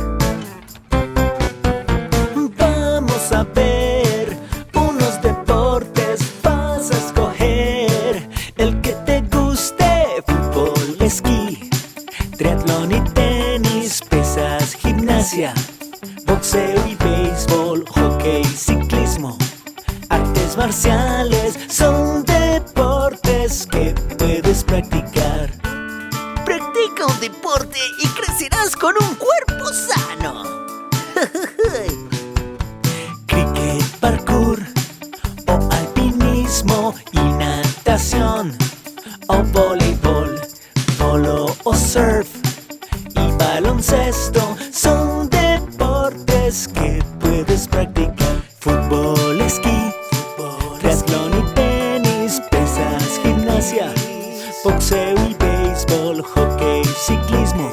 Vamos 2.58 3.32
a 3.34 3.44
ver 3.44 4.38
unos 4.76 5.22
deportes, 5.22 6.22
vas 6.42 6.90
a 6.90 6.98
escoger 6.98 8.30
el 8.56 8.80
que 8.80 8.94
te 9.06 9.20
guste, 9.24 10.24
fútbol, 10.26 10.96
esquí, 11.02 11.70
triatlón 12.38 12.94
y 12.94 13.02
tenis, 13.12 14.02
pesas, 14.10 14.74
gimnasia, 14.76 15.54
boxeo 16.26 16.88
y 16.88 16.99
marciales, 20.60 21.58
son 21.70 22.26
deportes 22.26 23.66
que 23.66 23.96
puedes 24.18 24.66
practicar. 24.66 25.50
Practica 26.44 27.06
un 27.08 27.18
deporte 27.22 27.80
y 28.04 28.08
crecerás 28.10 28.76
con 28.76 28.94
un 29.02 29.16
cuerpo 29.16 29.72
sano. 29.74 30.44
Cricket, 33.28 33.86
parkour 34.02 34.60
o 35.48 35.70
alpinismo 35.72 36.94
y 37.14 37.20
natación 37.20 38.54
o 39.28 39.42
voleibol, 39.54 40.42
polo 40.98 41.56
o 41.64 41.74
surf 41.74 42.28
y 43.16 43.32
baloncesto 43.38 44.58
son 44.74 45.30
deportes 45.30 46.68
que 46.68 47.02
puedes 47.22 47.66
practicar. 47.70 48.09
Boxeo 54.64 55.16
y 55.30 55.34
béisbol, 55.36 56.22
hockey, 56.22 56.84
ciclismo, 56.84 57.72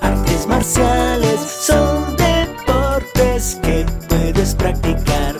artes 0.00 0.46
marciales 0.46 1.40
son 1.40 2.16
deportes 2.16 3.58
que 3.62 3.86
puedes 4.08 4.54
practicar. 4.54 5.36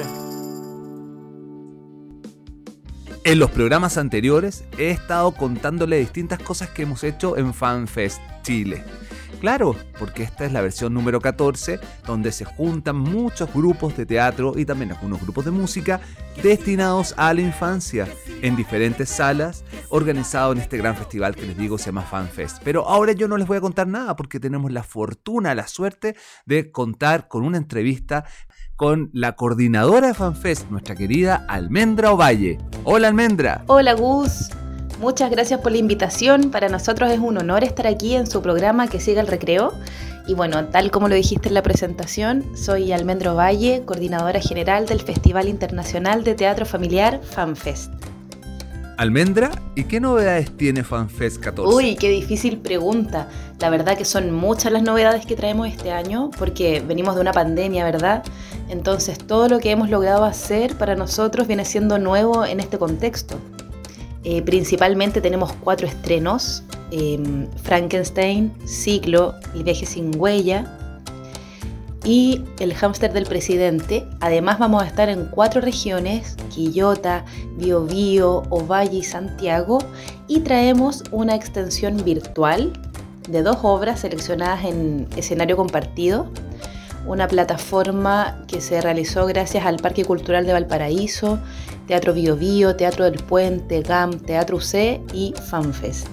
En 3.24 3.38
los 3.38 3.50
programas 3.50 3.98
anteriores 3.98 4.64
he 4.78 4.90
estado 4.90 5.32
contándole 5.32 5.98
distintas 5.98 6.38
cosas 6.38 6.70
que 6.70 6.82
hemos 6.82 7.04
hecho 7.04 7.36
en 7.36 7.52
FanFest 7.52 8.20
Chile. 8.42 8.84
Claro, 9.40 9.76
porque 9.98 10.22
esta 10.22 10.44
es 10.44 10.52
la 10.52 10.60
versión 10.60 10.92
número 10.92 11.20
14, 11.20 11.78
donde 12.06 12.32
se 12.32 12.44
juntan 12.44 12.96
muchos 12.96 13.52
grupos 13.52 13.96
de 13.96 14.06
teatro 14.06 14.52
y 14.56 14.64
también 14.64 14.92
algunos 14.92 15.20
grupos 15.20 15.44
de 15.44 15.50
música 15.50 16.00
destinados 16.42 17.14
a 17.16 17.32
la 17.34 17.40
infancia 17.40 18.06
en 18.42 18.56
diferentes 18.56 19.08
salas, 19.08 19.64
organizado 19.90 20.52
en 20.52 20.58
este 20.58 20.78
gran 20.78 20.96
festival 20.96 21.34
que 21.34 21.46
les 21.46 21.56
digo 21.56 21.78
se 21.78 21.86
llama 21.86 22.02
FanFest. 22.02 22.62
Pero 22.64 22.88
ahora 22.88 23.12
yo 23.12 23.28
no 23.28 23.36
les 23.36 23.46
voy 23.46 23.58
a 23.58 23.60
contar 23.60 23.86
nada 23.86 24.16
porque 24.16 24.40
tenemos 24.40 24.72
la 24.72 24.82
fortuna, 24.82 25.54
la 25.54 25.66
suerte 25.66 26.16
de 26.46 26.70
contar 26.70 27.28
con 27.28 27.44
una 27.44 27.58
entrevista 27.58 28.24
con 28.76 29.10
la 29.12 29.36
coordinadora 29.36 30.08
de 30.08 30.14
FanFest, 30.14 30.70
nuestra 30.70 30.94
querida 30.94 31.44
Almendra 31.48 32.12
Ovalle. 32.12 32.58
Hola 32.84 33.08
Almendra. 33.08 33.62
Hola 33.66 33.92
Gus, 33.92 34.48
muchas 35.00 35.30
gracias 35.30 35.60
por 35.60 35.72
la 35.72 35.78
invitación. 35.78 36.50
Para 36.50 36.68
nosotros 36.68 37.10
es 37.10 37.18
un 37.18 37.38
honor 37.38 37.64
estar 37.64 37.86
aquí 37.86 38.14
en 38.14 38.26
su 38.26 38.42
programa 38.42 38.86
Que 38.88 39.00
siga 39.00 39.20
el 39.20 39.26
recreo. 39.26 39.72
Y 40.26 40.34
bueno, 40.34 40.66
tal 40.66 40.90
como 40.90 41.08
lo 41.08 41.14
dijiste 41.14 41.48
en 41.48 41.54
la 41.54 41.62
presentación, 41.62 42.44
soy 42.54 42.92
Almendra 42.92 43.32
Valle, 43.32 43.82
coordinadora 43.84 44.40
general 44.40 44.86
del 44.86 45.00
Festival 45.00 45.48
Internacional 45.48 46.22
de 46.22 46.34
Teatro 46.34 46.66
Familiar 46.66 47.20
FanFest. 47.22 47.92
Almendra, 48.96 49.50
¿y 49.74 49.84
qué 49.84 49.98
novedades 49.98 50.54
tiene 50.58 50.84
FanFest 50.84 51.40
14? 51.40 51.74
Uy, 51.74 51.96
qué 51.96 52.10
difícil 52.10 52.58
pregunta. 52.58 53.28
La 53.58 53.70
verdad 53.70 53.96
que 53.96 54.04
son 54.04 54.30
muchas 54.30 54.70
las 54.72 54.82
novedades 54.82 55.24
que 55.24 55.36
traemos 55.36 55.68
este 55.68 55.90
año 55.90 56.30
porque 56.38 56.84
venimos 56.86 57.14
de 57.14 57.22
una 57.22 57.32
pandemia, 57.32 57.82
¿verdad? 57.82 58.22
Entonces 58.68 59.16
todo 59.18 59.48
lo 59.48 59.58
que 59.58 59.70
hemos 59.70 59.88
logrado 59.88 60.24
hacer 60.24 60.76
para 60.76 60.96
nosotros 60.96 61.46
viene 61.46 61.64
siendo 61.64 61.98
nuevo 61.98 62.44
en 62.44 62.60
este 62.60 62.76
contexto. 62.76 63.38
Eh, 64.24 64.42
principalmente 64.42 65.20
tenemos 65.20 65.52
cuatro 65.52 65.86
estrenos. 65.86 66.62
eh, 66.92 67.46
Frankenstein, 67.62 68.52
Ciclo, 68.66 69.34
El 69.54 69.64
viaje 69.64 69.86
sin 69.86 70.18
huella. 70.18 70.76
y 72.02 72.42
el 72.58 72.74
hámster 72.74 73.12
del 73.12 73.26
presidente. 73.26 74.06
Además 74.20 74.58
vamos 74.58 74.82
a 74.82 74.86
estar 74.86 75.10
en 75.10 75.26
cuatro 75.26 75.60
regiones, 75.60 76.36
Quillota, 76.48 77.24
Biobío, 77.56 78.42
Ovalle 78.48 78.98
y 78.98 79.02
Santiago, 79.02 79.78
y 80.26 80.40
traemos 80.40 81.04
una 81.10 81.34
extensión 81.34 82.02
virtual 82.02 82.72
de 83.28 83.42
dos 83.42 83.58
obras 83.62 84.00
seleccionadas 84.00 84.64
en 84.64 85.08
escenario 85.16 85.56
compartido, 85.56 86.26
una 87.06 87.28
plataforma 87.28 88.44
que 88.48 88.60
se 88.60 88.80
realizó 88.80 89.26
gracias 89.26 89.66
al 89.66 89.76
Parque 89.76 90.04
Cultural 90.04 90.46
de 90.46 90.52
Valparaíso, 90.54 91.38
Teatro 91.90 92.14
Biobío, 92.14 92.76
Teatro 92.76 93.04
del 93.04 93.20
Puente, 93.24 93.82
GAM, 93.82 94.20
Teatro 94.20 94.58
UC 94.58 95.00
y 95.12 95.34
FanFest. 95.48 96.06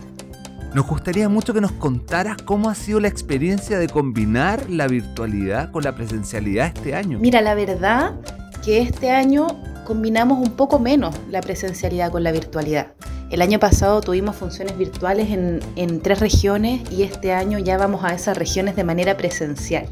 Nos 0.73 0.87
gustaría 0.87 1.29
mucho 1.29 1.53
que 1.53 1.61
nos 1.61 1.71
contaras 1.73 2.37
cómo 2.45 2.71
ha 2.71 2.73
sido 2.73 2.99
la 2.99 3.09
experiencia 3.09 3.77
de 3.77 3.87
combinar 3.87 4.71
la 4.71 4.87
virtualidad 4.87 5.69
con 5.69 5.83
la 5.83 5.93
presencialidad 5.93 6.71
este 6.75 6.95
año. 6.95 7.19
Mira, 7.19 7.41
la 7.41 7.53
verdad 7.53 8.15
que 8.65 8.81
este 8.81 9.11
año 9.11 9.45
combinamos 9.85 10.39
un 10.39 10.55
poco 10.55 10.79
menos 10.79 11.15
la 11.29 11.41
presencialidad 11.41 12.11
con 12.11 12.23
la 12.23 12.31
virtualidad. 12.31 12.93
El 13.29 13.43
año 13.43 13.59
pasado 13.59 14.01
tuvimos 14.01 14.35
funciones 14.35 14.75
virtuales 14.79 15.29
en, 15.29 15.59
en 15.75 16.01
tres 16.01 16.19
regiones 16.19 16.91
y 16.91 17.03
este 17.03 17.33
año 17.33 17.59
ya 17.59 17.77
vamos 17.77 18.03
a 18.03 18.15
esas 18.15 18.35
regiones 18.35 18.75
de 18.75 18.83
manera 18.83 19.15
presencial. 19.15 19.85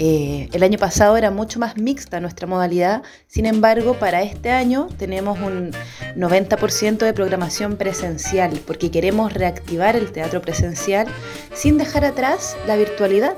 Eh, 0.00 0.48
el 0.52 0.62
año 0.62 0.78
pasado 0.78 1.16
era 1.16 1.32
mucho 1.32 1.58
más 1.58 1.76
mixta 1.76 2.20
nuestra 2.20 2.46
modalidad, 2.46 3.02
sin 3.26 3.46
embargo, 3.46 3.94
para 3.94 4.22
este 4.22 4.52
año 4.52 4.86
tenemos 4.96 5.40
un 5.40 5.72
90% 6.14 6.98
de 6.98 7.12
programación 7.12 7.76
presencial, 7.76 8.60
porque 8.64 8.92
queremos 8.92 9.34
reactivar 9.34 9.96
el 9.96 10.12
teatro 10.12 10.40
presencial 10.40 11.08
sin 11.52 11.78
dejar 11.78 12.04
atrás 12.04 12.56
la 12.68 12.76
virtualidad, 12.76 13.34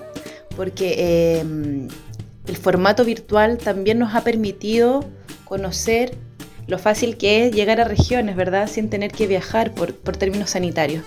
porque 0.55 0.97
eh, 0.99 1.41
el 2.47 2.57
formato 2.59 3.07
virtual 3.07 3.57
también 3.57 3.99
nos 3.99 4.15
ha 4.15 4.23
permitido 4.23 5.07
conocer 5.47 6.15
lo 6.67 6.79
fácil 6.79 7.17
que 7.17 7.47
es 7.47 7.55
llegar 7.55 7.81
a 7.81 7.85
regiones, 7.85 8.37
¿verdad? 8.37 8.69
Sin 8.69 8.91
tener 8.91 9.13
que 9.13 9.27
viajar 9.27 9.73
por, 9.73 9.95
por 9.95 10.19
términos 10.19 10.51
sanitarios. 10.51 11.05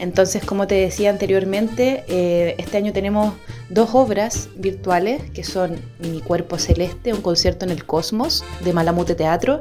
Entonces, 0.00 0.42
como 0.42 0.66
te 0.66 0.76
decía 0.76 1.10
anteriormente, 1.10 2.04
eh, 2.08 2.54
este 2.56 2.78
año 2.78 2.90
tenemos 2.94 3.34
dos 3.68 3.90
obras 3.92 4.48
virtuales 4.56 5.30
que 5.30 5.44
son 5.44 5.78
Mi 5.98 6.22
Cuerpo 6.22 6.58
Celeste, 6.58 7.12
un 7.12 7.20
concierto 7.20 7.66
en 7.66 7.70
el 7.70 7.84
Cosmos 7.84 8.42
de 8.64 8.72
Malamute 8.72 9.14
Teatro 9.14 9.60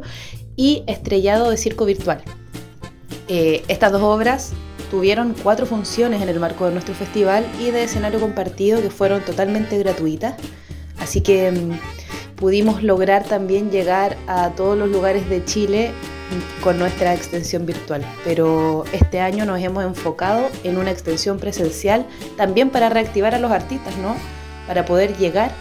y 0.55 0.83
Estrellado 0.87 1.49
de 1.49 1.57
Circo 1.57 1.83
Virtual. 1.83 2.23
Eh, 3.27 3.63
estas 3.67 3.91
dos 3.91 4.01
obras 4.01 4.53
tuvieron 4.89 5.35
cuatro 5.43 5.65
funciones 5.65 6.21
en 6.21 6.29
el 6.29 6.39
marco 6.39 6.65
de 6.65 6.71
nuestro 6.71 6.95
festival 6.95 7.45
y 7.59 7.71
de 7.71 7.83
escenario 7.83 8.21
compartido 8.21 8.81
que 8.81 8.89
fueron 8.89 9.21
totalmente 9.25 9.77
gratuitas. 9.77 10.35
Así 10.99 11.19
que 11.19 11.51
mm, 11.51 12.37
pudimos 12.37 12.81
lograr 12.81 13.25
también 13.25 13.71
llegar 13.71 14.15
a 14.25 14.51
todos 14.51 14.77
los 14.77 14.89
lugares 14.89 15.29
de 15.29 15.43
Chile 15.43 15.91
con 16.61 16.77
nuestra 16.77 17.13
extensión 17.13 17.65
virtual, 17.65 18.05
pero 18.23 18.83
este 18.91 19.19
año 19.19 19.45
nos 19.45 19.59
hemos 19.61 19.83
enfocado 19.83 20.47
en 20.63 20.77
una 20.77 20.91
extensión 20.91 21.39
presencial 21.39 22.05
también 22.37 22.69
para 22.69 22.89
reactivar 22.89 23.35
a 23.35 23.39
los 23.39 23.51
artistas, 23.51 23.95
¿no? 23.97 24.15
Para 24.67 24.85
poder 24.85 25.17
llegar 25.17 25.51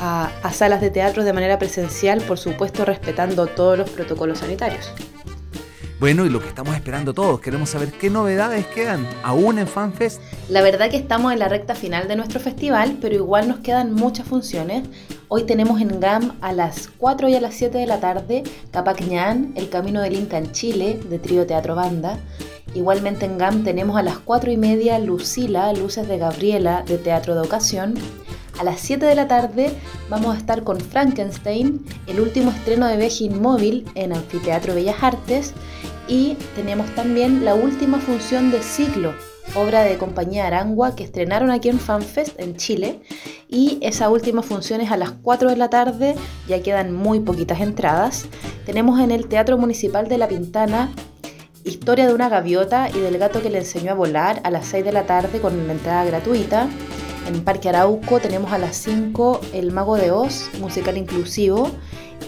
a, 0.00 0.30
a 0.42 0.52
salas 0.52 0.80
de 0.80 0.90
teatro 0.90 1.24
de 1.24 1.32
manera 1.32 1.58
presencial, 1.58 2.20
por 2.22 2.38
supuesto 2.38 2.84
respetando 2.84 3.46
todos 3.46 3.78
los 3.78 3.90
protocolos 3.90 4.38
sanitarios. 4.38 4.92
Bueno, 6.02 6.26
y 6.26 6.30
lo 6.30 6.40
que 6.40 6.48
estamos 6.48 6.74
esperando 6.74 7.14
todos, 7.14 7.38
queremos 7.38 7.70
saber 7.70 7.92
qué 7.92 8.10
novedades 8.10 8.66
quedan 8.66 9.06
aún 9.22 9.60
en 9.60 9.68
FanFest. 9.68 10.20
La 10.48 10.60
verdad 10.60 10.90
que 10.90 10.96
estamos 10.96 11.32
en 11.32 11.38
la 11.38 11.46
recta 11.46 11.76
final 11.76 12.08
de 12.08 12.16
nuestro 12.16 12.40
festival, 12.40 12.98
pero 13.00 13.14
igual 13.14 13.46
nos 13.46 13.60
quedan 13.60 13.94
muchas 13.94 14.26
funciones. 14.26 14.82
Hoy 15.28 15.44
tenemos 15.44 15.80
en 15.80 16.00
GAM 16.00 16.36
a 16.40 16.52
las 16.52 16.88
4 16.98 17.28
y 17.28 17.36
a 17.36 17.40
las 17.40 17.54
7 17.54 17.78
de 17.78 17.86
la 17.86 18.00
tarde 18.00 18.42
Capacñán, 18.72 19.52
El 19.54 19.68
Camino 19.68 20.00
del 20.00 20.16
Inca 20.16 20.38
en 20.38 20.50
Chile, 20.50 20.98
de 21.08 21.20
Trío 21.20 21.46
Teatro 21.46 21.76
Banda. 21.76 22.18
Igualmente 22.74 23.26
en 23.26 23.38
GAM 23.38 23.62
tenemos 23.62 23.96
a 23.96 24.02
las 24.02 24.18
4 24.18 24.50
y 24.50 24.56
media 24.56 24.98
Lucila, 24.98 25.72
Luces 25.72 26.08
de 26.08 26.18
Gabriela, 26.18 26.82
de 26.84 26.98
Teatro 26.98 27.36
de 27.36 27.42
Ocasión. 27.42 27.94
A 28.58 28.64
las 28.64 28.80
7 28.80 29.04
de 29.04 29.14
la 29.14 29.28
tarde 29.28 29.72
vamos 30.08 30.34
a 30.34 30.38
estar 30.38 30.62
con 30.62 30.80
Frankenstein, 30.80 31.84
el 32.06 32.20
último 32.20 32.50
estreno 32.50 32.86
de 32.86 32.96
Veja 32.96 33.24
Inmóvil 33.24 33.84
en 33.94 34.12
Anfiteatro 34.12 34.74
Bellas 34.74 35.02
Artes. 35.02 35.54
Y 36.08 36.36
tenemos 36.56 36.92
también 36.94 37.44
la 37.44 37.54
última 37.54 37.98
función 37.98 38.50
de 38.50 38.62
Ciclo, 38.62 39.14
obra 39.54 39.82
de 39.82 39.98
Compañía 39.98 40.46
Arangua 40.46 40.94
que 40.94 41.04
estrenaron 41.04 41.50
aquí 41.50 41.68
en 41.68 41.80
FanFest 41.80 42.38
en 42.38 42.56
Chile. 42.56 43.00
Y 43.48 43.78
esa 43.82 44.10
última 44.10 44.42
función 44.42 44.80
es 44.80 44.90
a 44.90 44.96
las 44.96 45.10
4 45.10 45.50
de 45.50 45.56
la 45.56 45.70
tarde, 45.70 46.14
ya 46.48 46.62
quedan 46.62 46.92
muy 46.92 47.20
poquitas 47.20 47.60
entradas. 47.60 48.26
Tenemos 48.66 49.00
en 49.00 49.10
el 49.10 49.28
Teatro 49.28 49.58
Municipal 49.58 50.08
de 50.08 50.18
La 50.18 50.28
Pintana 50.28 50.92
Historia 51.64 52.08
de 52.08 52.14
una 52.14 52.28
gaviota 52.28 52.90
y 52.90 52.98
del 52.98 53.18
gato 53.18 53.40
que 53.40 53.48
le 53.48 53.58
enseñó 53.58 53.92
a 53.92 53.94
volar 53.94 54.40
a 54.42 54.50
las 54.50 54.66
6 54.66 54.84
de 54.84 54.90
la 54.90 55.06
tarde 55.06 55.40
con 55.40 55.56
una 55.56 55.72
entrada 55.72 56.04
gratuita. 56.04 56.68
En 57.26 57.44
Parque 57.44 57.68
Arauco 57.68 58.20
tenemos 58.20 58.52
a 58.52 58.58
las 58.58 58.76
5 58.76 59.40
El 59.52 59.72
Mago 59.72 59.96
de 59.96 60.10
Oz, 60.10 60.50
musical 60.60 60.96
inclusivo. 60.96 61.70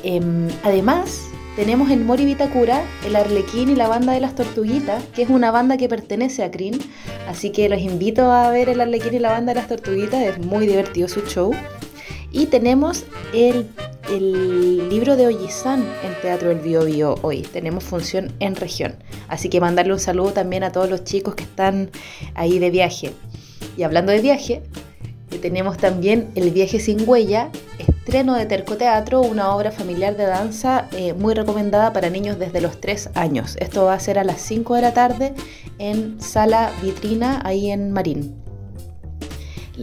Em, 0.03 0.49
además, 0.63 1.29
tenemos 1.57 1.91
en 1.91 2.05
Mori 2.05 2.25
Vitacura 2.25 2.85
el 3.07 3.15
Arlequín 3.15 3.69
y 3.71 3.77
la 3.77 3.89
banda 3.89 4.13
de 4.13 4.21
las 4.21 4.35
Tortuguitas, 4.35 5.05
que 5.15 5.23
es 5.23 5.31
una 5.31 5.51
banda 5.51 5.77
que 5.77 5.89
pertenece 5.89 6.43
a 6.43 6.51
CRIN. 6.51 6.79
Así 7.29 7.51
que 7.51 7.69
los 7.69 7.81
invito 7.81 8.33
a 8.33 8.51
ver 8.51 8.69
el 8.69 8.81
Arlequín 8.81 9.15
y 9.15 9.19
la 9.19 9.31
banda 9.31 9.53
de 9.55 9.61
las 9.61 9.69
Tortuguitas, 9.69 10.23
es 10.23 10.39
muy 10.39 10.67
divertido 10.67 11.09
su 11.09 11.21
show. 11.23 11.53
Y 12.33 12.47
tenemos 12.47 13.05
el, 13.33 13.69
el 14.11 14.89
libro 14.89 15.17
de 15.17 15.29
Ollizán 15.29 15.85
en 16.03 16.21
Teatro 16.23 16.49
del 16.49 16.59
Bio 16.59 16.85
Bio 16.85 17.15
hoy. 17.23 17.43
Tenemos 17.43 17.85
función 17.85 18.33
en 18.41 18.57
región. 18.57 18.97
Así 19.29 19.49
que 19.49 19.61
mandarle 19.61 19.93
un 19.93 20.01
saludo 20.01 20.33
también 20.33 20.65
a 20.65 20.73
todos 20.73 20.91
los 20.91 21.05
chicos 21.05 21.37
que 21.37 21.45
están 21.45 21.91
ahí 22.35 22.59
de 22.59 22.71
viaje. 22.71 23.13
Y 23.77 23.83
hablando 23.83 24.13
de 24.13 24.21
viaje, 24.21 24.63
tenemos 25.39 25.77
también 25.77 26.31
El 26.35 26.51
viaje 26.51 26.81
sin 26.81 27.09
huella, 27.09 27.51
estreno 27.79 28.35
de 28.35 28.47
Terco 28.47 28.77
Teatro, 28.77 29.21
una 29.21 29.55
obra 29.55 29.71
familiar 29.71 30.17
de 30.17 30.25
danza 30.25 30.89
eh, 30.93 31.13
muy 31.13 31.35
recomendada 31.35 31.93
para 31.93 32.11
niños 32.11 32.39
desde 32.39 32.61
los 32.61 32.81
3 32.81 33.11
años. 33.15 33.57
Esto 33.61 33.85
va 33.85 33.95
a 33.95 34.01
ser 34.01 34.19
a 34.19 34.25
las 34.25 34.41
5 34.41 34.75
de 34.75 34.83
la 34.83 34.95
tarde 34.95 35.35
en 35.79 36.21
Sala 36.21 36.73
Vitrina, 36.83 37.41
ahí 37.45 37.71
en 37.71 37.93
Marín. 37.93 38.35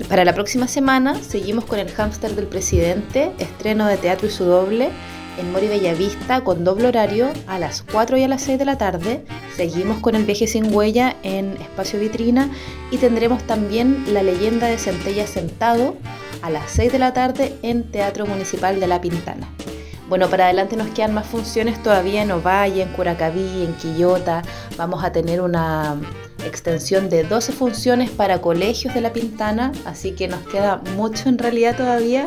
Para 0.08 0.24
la 0.24 0.34
próxima 0.34 0.68
semana 0.68 1.22
seguimos 1.22 1.66
con 1.66 1.78
El 1.78 1.90
hámster 1.90 2.34
del 2.34 2.48
presidente, 2.48 3.32
estreno 3.40 3.88
de 3.88 3.98
teatro 3.98 4.28
y 4.28 4.32
su 4.32 4.46
doble 4.46 4.90
en 5.38 5.52
Mori 5.52 5.68
Bellavista 5.68 6.44
con 6.44 6.64
doble 6.64 6.88
horario 6.88 7.30
a 7.48 7.60
las 7.60 7.84
4 7.92 8.18
y 8.18 8.24
a 8.24 8.28
las 8.28 8.42
6 8.44 8.60
de 8.60 8.66
la 8.66 8.78
tarde. 8.78 9.24
Seguimos 9.56 10.00
con 10.00 10.16
el 10.16 10.26
viaje 10.26 10.48
sin 10.48 10.74
huella 10.74 11.16
en 11.24 11.58
Espacio 11.62 12.00
Vitrina 12.00 12.50
y 12.92 12.98
tendremos 12.98 13.44
también 13.44 14.06
La 14.14 14.24
leyenda 14.24 14.68
de 14.68 14.78
Centella 14.78 15.28
Sentado 15.28 15.96
a 16.42 16.50
las 16.50 16.72
6 16.72 16.92
de 16.92 17.00
la 17.00 17.14
tarde 17.14 17.58
en 17.62 17.92
Teatro 17.92 18.26
Municipal 18.26 18.80
de 18.80 18.88
La 18.88 19.02
Pintana. 19.02 19.48
Bueno, 20.10 20.30
para 20.30 20.46
adelante 20.46 20.76
nos 20.76 20.90
quedan 20.90 21.14
más 21.14 21.26
funciones 21.26 21.82
todavía 21.82 22.22
en 22.22 22.32
Ovalle, 22.32 22.82
en 22.82 22.90
Curacaví, 22.90 23.64
en 23.64 23.74
Quillota. 23.76 24.42
Vamos 24.76 25.06
a 25.06 25.14
tener 25.14 25.40
una 25.40 25.96
extensión 26.46 27.10
de 27.10 27.24
12 27.24 27.54
funciones 27.54 28.10
para 28.10 28.42
colegios 28.42 28.94
de 28.94 29.00
La 29.00 29.14
Pintana, 29.14 29.72
así 29.86 30.12
que 30.12 30.28
nos 30.28 30.42
queda 30.48 30.82
mucho 30.98 31.30
en 31.30 31.38
realidad 31.38 31.78
todavía. 31.78 32.26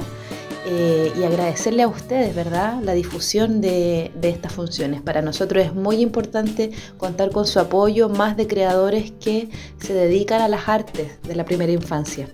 Eh, 0.66 1.12
y 1.14 1.24
agradecerle 1.24 1.82
a 1.82 1.88
ustedes, 1.88 2.34
¿verdad?, 2.34 2.80
la 2.82 2.94
difusión 2.94 3.60
de, 3.60 4.10
de, 4.14 4.30
estas 4.30 4.52
funciones. 4.54 5.02
Para 5.02 5.20
nosotros 5.20 5.62
es 5.62 5.74
muy 5.74 5.96
importante 5.96 6.70
contar 6.96 7.30
con 7.32 7.46
su 7.46 7.60
apoyo, 7.60 8.08
más 8.08 8.38
de 8.38 8.46
creadores 8.46 9.12
que 9.20 9.50
se 9.78 9.92
dedican 9.92 10.40
a 10.40 10.48
las 10.48 10.66
artes 10.66 11.20
de 11.22 11.34
la 11.34 11.44
primera 11.44 11.70
infancia. 11.70 12.28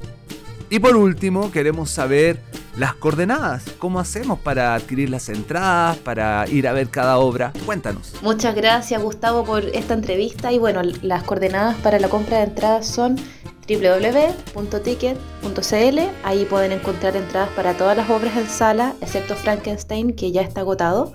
Y 0.68 0.78
por 0.78 0.94
último, 0.94 1.50
queremos 1.50 1.90
saber 1.90 2.40
las 2.76 2.94
coordenadas. 2.94 3.64
¿Cómo 3.78 3.98
hacemos 3.98 4.38
para 4.38 4.74
adquirir 4.74 5.10
las 5.10 5.28
entradas, 5.28 5.98
para 5.98 6.46
ir 6.48 6.68
a 6.68 6.72
ver 6.72 6.88
cada 6.88 7.18
obra? 7.18 7.52
Cuéntanos. 7.66 8.14
Muchas 8.22 8.54
gracias, 8.54 9.02
Gustavo, 9.02 9.44
por 9.44 9.64
esta 9.64 9.94
entrevista. 9.94 10.52
Y 10.52 10.58
bueno, 10.58 10.82
las 11.02 11.24
coordenadas 11.24 11.76
para 11.78 11.98
la 11.98 12.08
compra 12.08 12.38
de 12.38 12.44
entradas 12.44 12.86
son 12.86 13.16
www.ticket.cl. 13.76 15.98
Ahí 16.24 16.44
pueden 16.44 16.72
encontrar 16.72 17.14
entradas 17.16 17.50
para 17.50 17.74
todas 17.74 17.96
las 17.96 18.10
obras 18.10 18.36
en 18.36 18.48
sala, 18.48 18.96
excepto 19.00 19.36
Frankenstein, 19.36 20.14
que 20.14 20.32
ya 20.32 20.42
está 20.42 20.62
agotado 20.62 21.14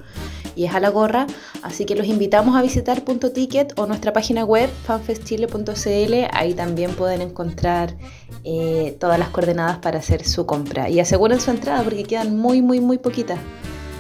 y 0.56 0.66
es 0.66 0.74
a 0.74 0.80
la 0.80 0.90
gorra. 0.90 1.28
Así 1.62 1.86
que 1.86 1.96
los 1.96 2.08
invitamos 2.08 2.56
a 2.56 2.62
visitar 2.62 3.04
punto 3.04 3.32
.ticket 3.32 3.78
o 3.78 3.86
nuestra 3.86 4.14
página 4.14 4.46
web 4.46 4.70
fanfestchile.cl. 4.86 6.14
Ahí 6.32 6.54
también 6.54 6.96
pueden 6.96 7.22
encontrar 7.22 7.96
eh, 8.44 8.96
todas 9.00 9.20
las 9.20 9.30
coordenadas 9.30 9.80
para 9.80 10.00
hacer 10.00 10.26
su 10.26 10.46
compra. 10.46 10.90
Y 10.90 11.00
aseguren 11.00 11.40
su 11.40 11.52
entrada 11.52 11.84
porque 11.84 12.04
quedan 12.04 12.38
muy, 12.38 12.62
muy, 12.62 12.80
muy 12.80 12.98
poquitas. 12.98 13.40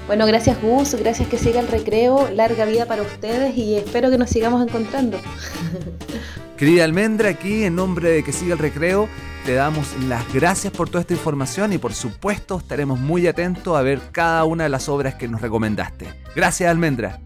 Bueno, 0.08 0.28
gracias 0.28 0.62
Gus, 0.62 0.94
gracias 0.94 1.28
que 1.28 1.40
siga 1.40 1.60
el 1.60 1.68
recreo, 1.68 2.30
larga 2.30 2.66
vida 2.66 2.86
para 2.86 3.02
ustedes 3.02 3.58
y 3.58 3.74
espero 3.74 4.12
que 4.12 4.20
nos 4.20 4.30
sigamos 4.30 4.62
encontrando. 4.62 5.18
Querida 6.58 6.86
Almendra, 6.86 7.28
aquí 7.30 7.66
en 7.66 7.76
nombre 7.76 8.10
de 8.12 8.24
que 8.24 8.32
siga 8.32 8.54
el 8.54 8.60
recreo, 8.60 9.10
te 9.46 9.56
damos 9.56 9.94
las 10.08 10.34
gracias 10.34 10.72
por 10.72 10.88
toda 10.88 11.02
esta 11.02 11.14
información 11.14 11.74
y 11.74 11.78
por 11.78 11.94
supuesto 11.94 12.60
estaremos 12.60 12.98
muy 12.98 13.28
atentos 13.28 13.76
a 13.78 13.82
ver 13.82 14.00
cada 14.14 14.46
una 14.46 14.64
de 14.64 14.70
las 14.70 14.88
obras 14.88 15.16
que 15.16 15.28
nos 15.28 15.42
recomendaste. 15.42 16.08
Gracias, 16.34 16.72
Almendra. 16.72 17.20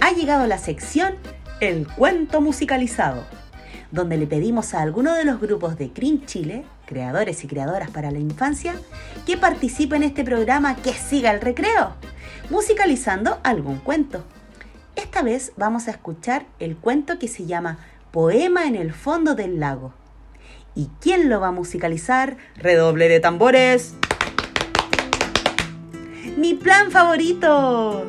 Ha 0.00 0.10
llegado 0.14 0.48
la 0.48 0.58
sección 0.58 1.14
El 1.60 1.86
cuento 1.86 2.40
musicalizado, 2.40 3.24
donde 3.92 4.16
le 4.16 4.26
pedimos 4.26 4.74
a 4.74 4.82
alguno 4.82 5.14
de 5.14 5.24
los 5.24 5.40
grupos 5.40 5.78
de 5.78 5.92
Cream 5.92 6.26
Chile, 6.26 6.64
creadores 6.86 7.44
y 7.44 7.46
creadoras 7.46 7.90
para 7.90 8.10
la 8.10 8.18
infancia, 8.18 8.74
que 9.26 9.36
participe 9.36 9.94
en 9.94 10.02
este 10.02 10.24
programa 10.24 10.74
que 10.74 10.92
siga 10.92 11.30
el 11.30 11.40
recreo, 11.40 11.94
musicalizando 12.50 13.38
algún 13.44 13.78
cuento. 13.78 14.24
Esta 14.96 15.22
vez 15.22 15.52
vamos 15.56 15.88
a 15.88 15.90
escuchar 15.90 16.46
el 16.60 16.76
cuento 16.76 17.18
que 17.18 17.28
se 17.28 17.46
llama 17.46 17.78
Poema 18.12 18.66
en 18.66 18.76
el 18.76 18.92
fondo 18.92 19.34
del 19.34 19.58
lago. 19.58 19.92
¿Y 20.76 20.88
quién 21.00 21.28
lo 21.28 21.40
va 21.40 21.48
a 21.48 21.52
musicalizar? 21.52 22.36
Redoble 22.56 23.08
de 23.08 23.20
tambores. 23.20 23.94
Mi 26.36 26.54
plan 26.54 26.90
favorito. 26.90 28.04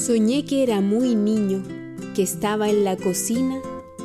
Soñé 0.00 0.46
que 0.46 0.62
era 0.62 0.80
muy 0.80 1.14
niño, 1.14 1.62
que 2.14 2.22
estaba 2.22 2.70
en 2.70 2.84
la 2.84 2.96
cocina 2.96 3.60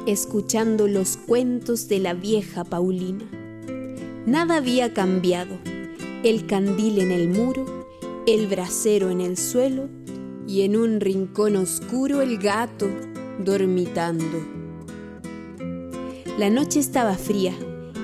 escuchando 0.05 0.89
los 0.89 1.15
cuentos 1.15 1.87
de 1.87 1.99
la 1.99 2.13
vieja 2.13 2.65
Paulina. 2.65 3.23
Nada 4.25 4.57
había 4.57 4.93
cambiado, 4.93 5.57
el 6.21 6.47
candil 6.47 6.99
en 6.99 7.11
el 7.11 7.29
muro, 7.29 7.87
el 8.27 8.47
brasero 8.47 9.09
en 9.09 9.21
el 9.21 9.37
suelo 9.37 9.87
y 10.45 10.63
en 10.63 10.75
un 10.75 10.99
rincón 10.99 11.55
oscuro 11.55 12.21
el 12.21 12.39
gato 12.39 12.89
dormitando. 13.39 14.45
La 16.37 16.49
noche 16.49 16.81
estaba 16.81 17.15
fría 17.15 17.53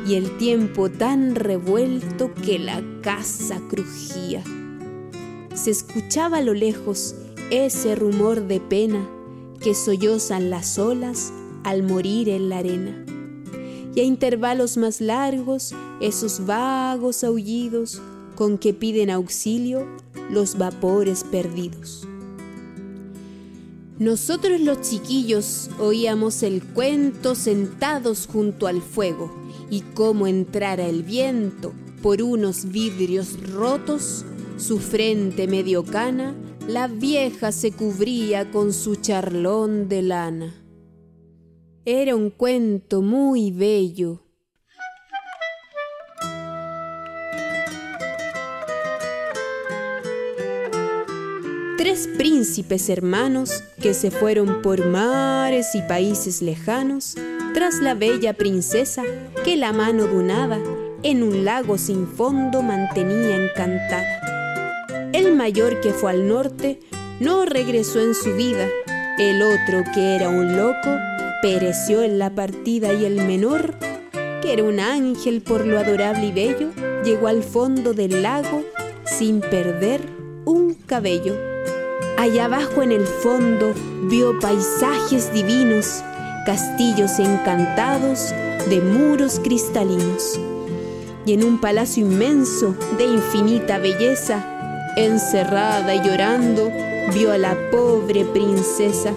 y 0.08 0.16
el 0.16 0.38
tiempo 0.38 0.90
tan 0.90 1.36
revuelto 1.36 2.34
que 2.36 2.58
la 2.58 2.82
casa 3.02 3.62
crujía. 3.70 4.46
Se 5.54 5.72
escuchaba 5.72 6.38
a 6.38 6.42
lo 6.42 6.54
lejos 6.54 7.16
ese 7.52 7.96
rumor 7.96 8.48
de 8.48 8.62
pena 8.62 9.08
que 9.60 9.76
sollozan 9.76 10.50
las 10.50 10.80
olas 10.80 11.34
al 11.66 11.84
morir 11.84 12.30
en 12.30 12.48
la 12.48 12.60
arena. 12.60 13.06
Y 13.94 14.00
a 14.00 14.04
intervalos 14.04 14.78
más 14.78 15.02
largos, 15.02 15.76
esos 16.00 16.46
vagos 16.46 17.26
aullidos 17.26 18.02
con 18.36 18.58
que 18.58 18.74
piden 18.74 19.10
auxilio 19.10 19.86
los 20.30 20.58
vapores 20.58 21.26
perdidos. 21.26 22.08
Nosotros 24.00 24.62
los 24.62 24.82
chiquillos 24.82 25.70
oíamos 25.78 26.44
el 26.44 26.64
cuento 26.64 27.36
sentados 27.36 28.28
junto 28.32 28.66
al 28.66 28.82
fuego 28.82 29.30
y 29.70 29.82
cómo 29.82 30.26
entrara 30.26 30.88
el 30.88 31.04
viento 31.04 31.74
por 32.02 32.22
unos 32.24 32.72
vidrios 32.72 33.38
rotos, 33.52 34.26
su 34.58 34.80
frente 34.80 35.48
medio 35.48 35.84
cana 35.84 36.34
la 36.72 36.88
vieja 36.88 37.52
se 37.52 37.74
cubría 37.74 38.50
con 38.50 38.72
su 38.72 38.96
charlón 38.96 39.90
de 39.90 40.02
lana. 40.02 40.56
Era 41.84 42.16
un 42.16 42.30
cuento 42.30 43.02
muy 43.02 43.52
bello. 43.52 44.22
Tres 51.78 52.08
príncipes 52.18 52.88
hermanos 52.88 53.64
que 53.82 53.94
se 53.94 54.10
fueron 54.10 54.62
por 54.62 54.86
mares 54.86 55.76
y 55.76 55.82
países 55.82 56.42
lejanos 56.42 57.16
tras 57.54 57.82
la 57.82 57.96
bella 57.96 58.34
princesa 58.34 59.04
que 59.44 59.58
la 59.58 59.74
mano 59.74 60.08
dunada 60.08 60.60
en 61.04 61.22
un 61.24 61.44
lago 61.44 61.78
sin 61.78 62.08
fondo 62.08 62.62
mantenía 62.62 63.44
encantada. 63.44 64.31
El 65.22 65.36
mayor 65.36 65.82
que 65.82 65.94
fue 65.94 66.10
al 66.10 66.28
norte 66.28 66.80
no 67.20 67.46
regresó 67.46 68.02
en 68.02 68.16
su 68.16 68.34
vida. 68.34 68.68
El 69.20 69.44
otro 69.44 69.84
que 69.94 70.16
era 70.16 70.30
un 70.30 70.58
loco 70.58 70.90
pereció 71.44 72.02
en 72.02 72.18
la 72.18 72.34
partida 72.34 72.92
y 72.92 73.06
el 73.06 73.18
menor, 73.28 73.76
que 74.42 74.52
era 74.52 74.64
un 74.64 74.80
ángel 74.80 75.44
por 75.44 75.68
lo 75.68 75.78
adorable 75.78 76.26
y 76.26 76.32
bello, 76.32 76.70
llegó 77.04 77.28
al 77.28 77.44
fondo 77.44 77.94
del 77.94 78.24
lago 78.24 78.64
sin 79.06 79.42
perder 79.42 80.02
un 80.46 80.74
cabello. 80.74 81.36
Allá 82.18 82.46
abajo 82.46 82.82
en 82.82 82.92
el 82.92 83.06
fondo 83.06 83.76
vio 84.10 84.40
paisajes 84.40 85.32
divinos, 85.32 86.04
castillos 86.48 87.20
encantados 87.20 88.34
de 88.68 88.82
muros 88.82 89.40
cristalinos. 89.44 90.40
Y 91.28 91.34
en 91.34 91.44
un 91.44 91.62
palacio 91.62 92.04
inmenso 92.08 92.76
de 92.98 93.04
infinita 93.04 93.78
belleza, 93.78 94.51
encerrada 94.96 95.96
y 95.96 96.02
llorando, 96.02 96.72
vio 97.14 97.32
a 97.32 97.38
la 97.38 97.56
pobre 97.72 98.26
princesa. 98.26 99.14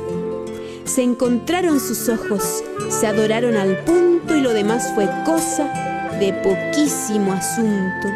Se 0.85 1.03
encontraron 1.03 1.81
sus 1.81 2.09
ojos, 2.09 2.63
se 2.89 3.07
adoraron 3.07 3.57
al 3.57 3.79
punto 3.85 4.37
y 4.37 4.41
lo 4.41 4.53
demás 4.53 4.93
fue 4.95 5.09
cosa 5.25 5.65
de 6.21 6.33
poquísimo 6.33 7.33
asunto. 7.33 8.09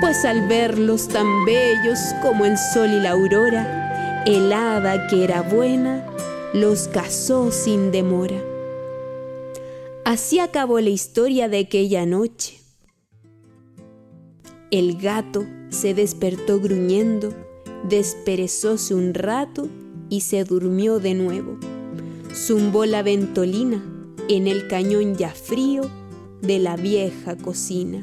Pues 0.00 0.24
al 0.24 0.46
verlos 0.48 1.08
tan 1.08 1.26
bellos 1.44 1.98
como 2.22 2.44
el 2.44 2.56
sol 2.56 2.90
y 2.90 3.00
la 3.00 3.10
aurora, 3.10 4.22
el 4.26 4.52
hada 4.52 5.06
que 5.08 5.24
era 5.24 5.42
buena 5.42 6.06
los 6.54 6.88
casó 6.88 7.50
sin 7.50 7.90
demora. 7.90 8.40
Así 10.04 10.38
acabó 10.38 10.80
la 10.80 10.88
historia 10.88 11.48
de 11.48 11.58
aquella 11.58 12.06
noche. 12.06 12.58
El 14.70 14.96
gato 14.98 15.44
se 15.70 15.94
despertó 15.94 16.60
gruñendo, 16.60 17.32
desperezóse 17.88 18.94
un 18.94 19.14
rato 19.14 19.68
y 20.08 20.22
se 20.22 20.44
durmió 20.44 20.98
de 20.98 21.14
nuevo. 21.14 21.58
Zumbó 22.34 22.86
la 22.86 23.02
ventolina 23.02 23.82
en 24.28 24.46
el 24.46 24.68
cañón 24.68 25.16
ya 25.16 25.30
frío 25.30 25.82
de 26.40 26.58
la 26.58 26.76
vieja 26.76 27.36
cocina. 27.36 28.02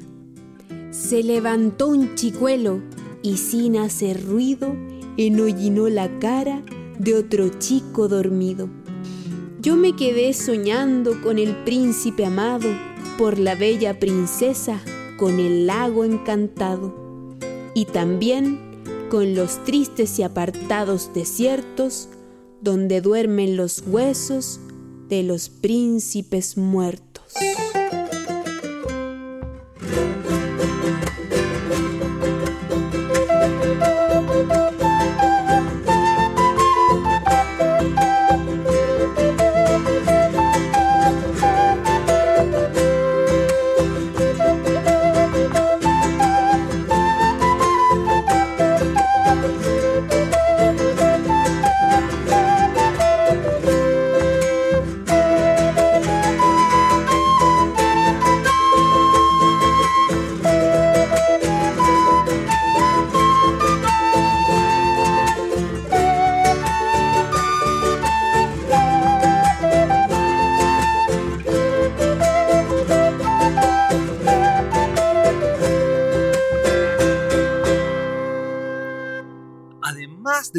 Se 0.92 1.24
levantó 1.24 1.88
un 1.88 2.16
chicuelo 2.16 2.82
y 3.22 3.38
sin 3.38 3.78
hacer 3.78 4.26
ruido 4.26 4.76
enhollinó 5.18 5.90
la 5.90 6.20
cara 6.20 6.64
de 7.00 7.16
otro 7.16 7.50
chico 7.60 8.08
dormido. 8.08 8.70
Yo 9.62 9.76
me 9.76 9.96
quedé 9.96 10.34
soñando 10.34 11.22
con 11.24 11.40
el 11.40 11.56
príncipe 11.64 12.26
amado, 12.26 12.70
por 13.18 13.40
la 13.40 13.56
bella 13.56 14.00
princesa, 14.00 14.82
con 15.18 15.40
el 15.40 15.66
lago 15.66 16.04
encantado 16.04 17.05
y 17.76 17.86
también 17.86 18.58
con 19.12 19.36
los 19.36 19.64
tristes 19.66 20.18
y 20.18 20.24
apartados 20.24 21.12
desiertos 21.14 22.10
donde 22.62 23.02
duermen 23.02 23.58
los 23.58 23.84
huesos 23.86 24.60
de 25.10 25.22
los 25.22 25.50
príncipes 25.50 26.58
muertos. 26.58 27.34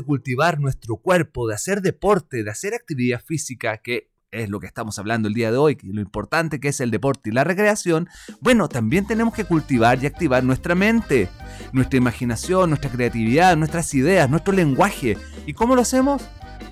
Cultivar 0.07 0.59
nuestro 0.61 0.97
cuerpo, 0.97 1.47
de 1.49 1.55
hacer 1.55 1.83
deporte, 1.83 2.43
de 2.43 2.51
hacer 2.51 2.73
actividad 2.73 3.21
física, 3.23 3.77
que 3.79 4.11
es 4.31 4.49
lo 4.49 4.61
que 4.61 4.67
estamos 4.67 4.99
hablando 4.99 5.29
el 5.29 5.35
día 5.35 5.51
de 5.51 5.57
hoy, 5.57 5.79
lo 5.83 6.01
importante 6.01 6.61
que 6.61 6.69
es 6.69 6.81
el 6.81 6.91
deporte 6.91 7.31
y 7.31 7.33
la 7.33 7.45
recreación, 7.45 8.09
bueno, 8.41 8.69
también 8.69 9.07
tenemos 9.07 9.35
que 9.35 9.45
cultivar 9.45 10.03
y 10.03 10.07
activar 10.07 10.45
nuestra 10.45 10.75
mente, 10.75 11.29
nuestra 11.73 11.97
imaginación, 11.97 12.71
nuestra 12.71 12.91
creatividad, 12.91 13.57
nuestras 13.57 13.93
ideas, 13.95 14.29
nuestro 14.29 14.53
lenguaje. 14.53 15.17
¿Y 15.47 15.55
cómo 15.55 15.75
lo 15.75 15.83
hacemos? 15.83 16.23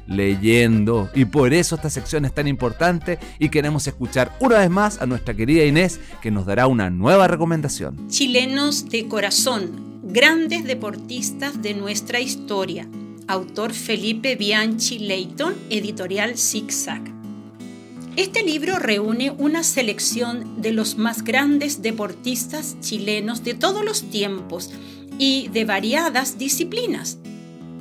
leyendo. 0.06 1.10
Y 1.14 1.24
por 1.24 1.54
eso 1.54 1.76
esta 1.76 1.88
sección 1.88 2.26
es 2.26 2.34
tan 2.34 2.46
importante 2.46 3.18
y 3.38 3.48
queremos 3.48 3.86
escuchar 3.86 4.36
una 4.38 4.58
vez 4.58 4.68
más 4.68 5.00
a 5.00 5.06
nuestra 5.06 5.32
querida 5.34 5.64
Inés 5.64 5.98
que 6.20 6.30
nos 6.30 6.44
dará 6.44 6.66
una 6.66 6.90
nueva 6.90 7.26
recomendación. 7.26 8.08
Chilenos 8.08 8.90
de 8.90 9.08
corazón, 9.08 10.02
grandes 10.02 10.64
deportistas 10.64 11.62
de 11.62 11.72
nuestra 11.72 12.20
historia. 12.20 12.86
Autor 13.26 13.72
Felipe 13.72 14.36
Bianchi 14.36 14.98
Leighton, 14.98 15.54
editorial 15.70 16.36
Zigzag. 16.36 17.02
Este 18.16 18.42
libro 18.42 18.78
reúne 18.78 19.30
una 19.30 19.62
selección 19.64 20.60
de 20.60 20.72
los 20.72 20.98
más 20.98 21.24
grandes 21.24 21.80
deportistas 21.80 22.76
chilenos 22.80 23.42
de 23.42 23.54
todos 23.54 23.82
los 23.82 24.10
tiempos 24.10 24.70
y 25.18 25.48
de 25.48 25.64
variadas 25.64 26.36
disciplinas. 26.36 27.16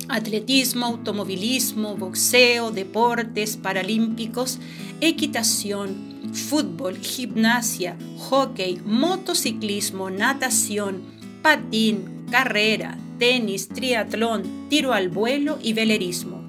Atletismo, 0.08 0.86
automovilismo, 0.86 1.94
boxeo, 1.94 2.70
deportes 2.70 3.58
paralímpicos, 3.58 4.58
equitación, 5.02 6.32
fútbol, 6.32 6.96
gimnasia, 6.96 7.98
hockey, 8.16 8.80
motociclismo, 8.86 10.08
natación, 10.08 11.02
patín, 11.42 12.24
carrera, 12.30 12.98
tenis, 13.24 13.68
triatlón, 13.68 14.68
tiro 14.68 14.92
al 14.92 15.08
vuelo 15.08 15.58
y 15.62 15.72
velerismo 15.72 16.44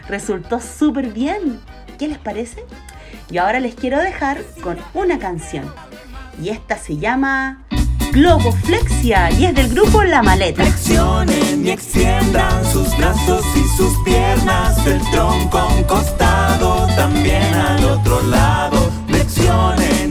Resultó 0.07 0.59
súper 0.59 1.11
bien. 1.11 1.59
¿Qué 1.97 2.07
les 2.07 2.17
parece? 2.17 2.63
Y 3.29 3.37
ahora 3.37 3.59
les 3.59 3.75
quiero 3.75 3.99
dejar 3.99 4.41
con 4.61 4.77
una 4.93 5.19
canción. 5.19 5.71
Y 6.41 6.49
esta 6.49 6.77
se 6.77 6.97
llama 6.97 7.65
Globoflexia 8.11 9.29
y 9.31 9.45
es 9.45 9.53
del 9.53 9.69
grupo 9.69 10.03
La 10.03 10.23
Maleta. 10.23 10.63
Flexionen 10.63 11.65
y 11.65 11.69
extiendan 11.69 12.65
sus 12.65 12.95
brazos 12.97 13.45
y 13.55 13.77
sus 13.77 13.93
piernas, 14.03 14.83
del 14.83 14.99
tronco 15.11 15.59
a 15.59 16.95
también 16.95 17.53
al 17.53 17.85
otro 17.85 18.21
lado. 18.23 18.98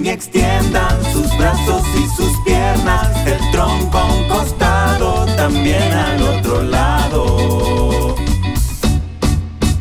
Y 0.01 0.11
extiendan 0.11 1.03
sus 1.13 1.37
brazos 1.37 1.83
y 1.95 2.07
sus 2.17 2.33
piernas, 2.45 3.25
del 3.25 3.39
tronco 3.51 3.99
a 3.99 4.05
un 4.07 4.29
costado, 4.29 5.27
también 5.37 5.93
al 5.93 6.23
otro 6.23 6.63
lado. 6.63 8.15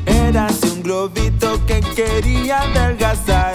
Eras 0.05 0.61
un 0.63 0.83
globito 0.83 1.65
que 1.65 1.79
quería 1.79 2.61
adelgazar 2.61 3.53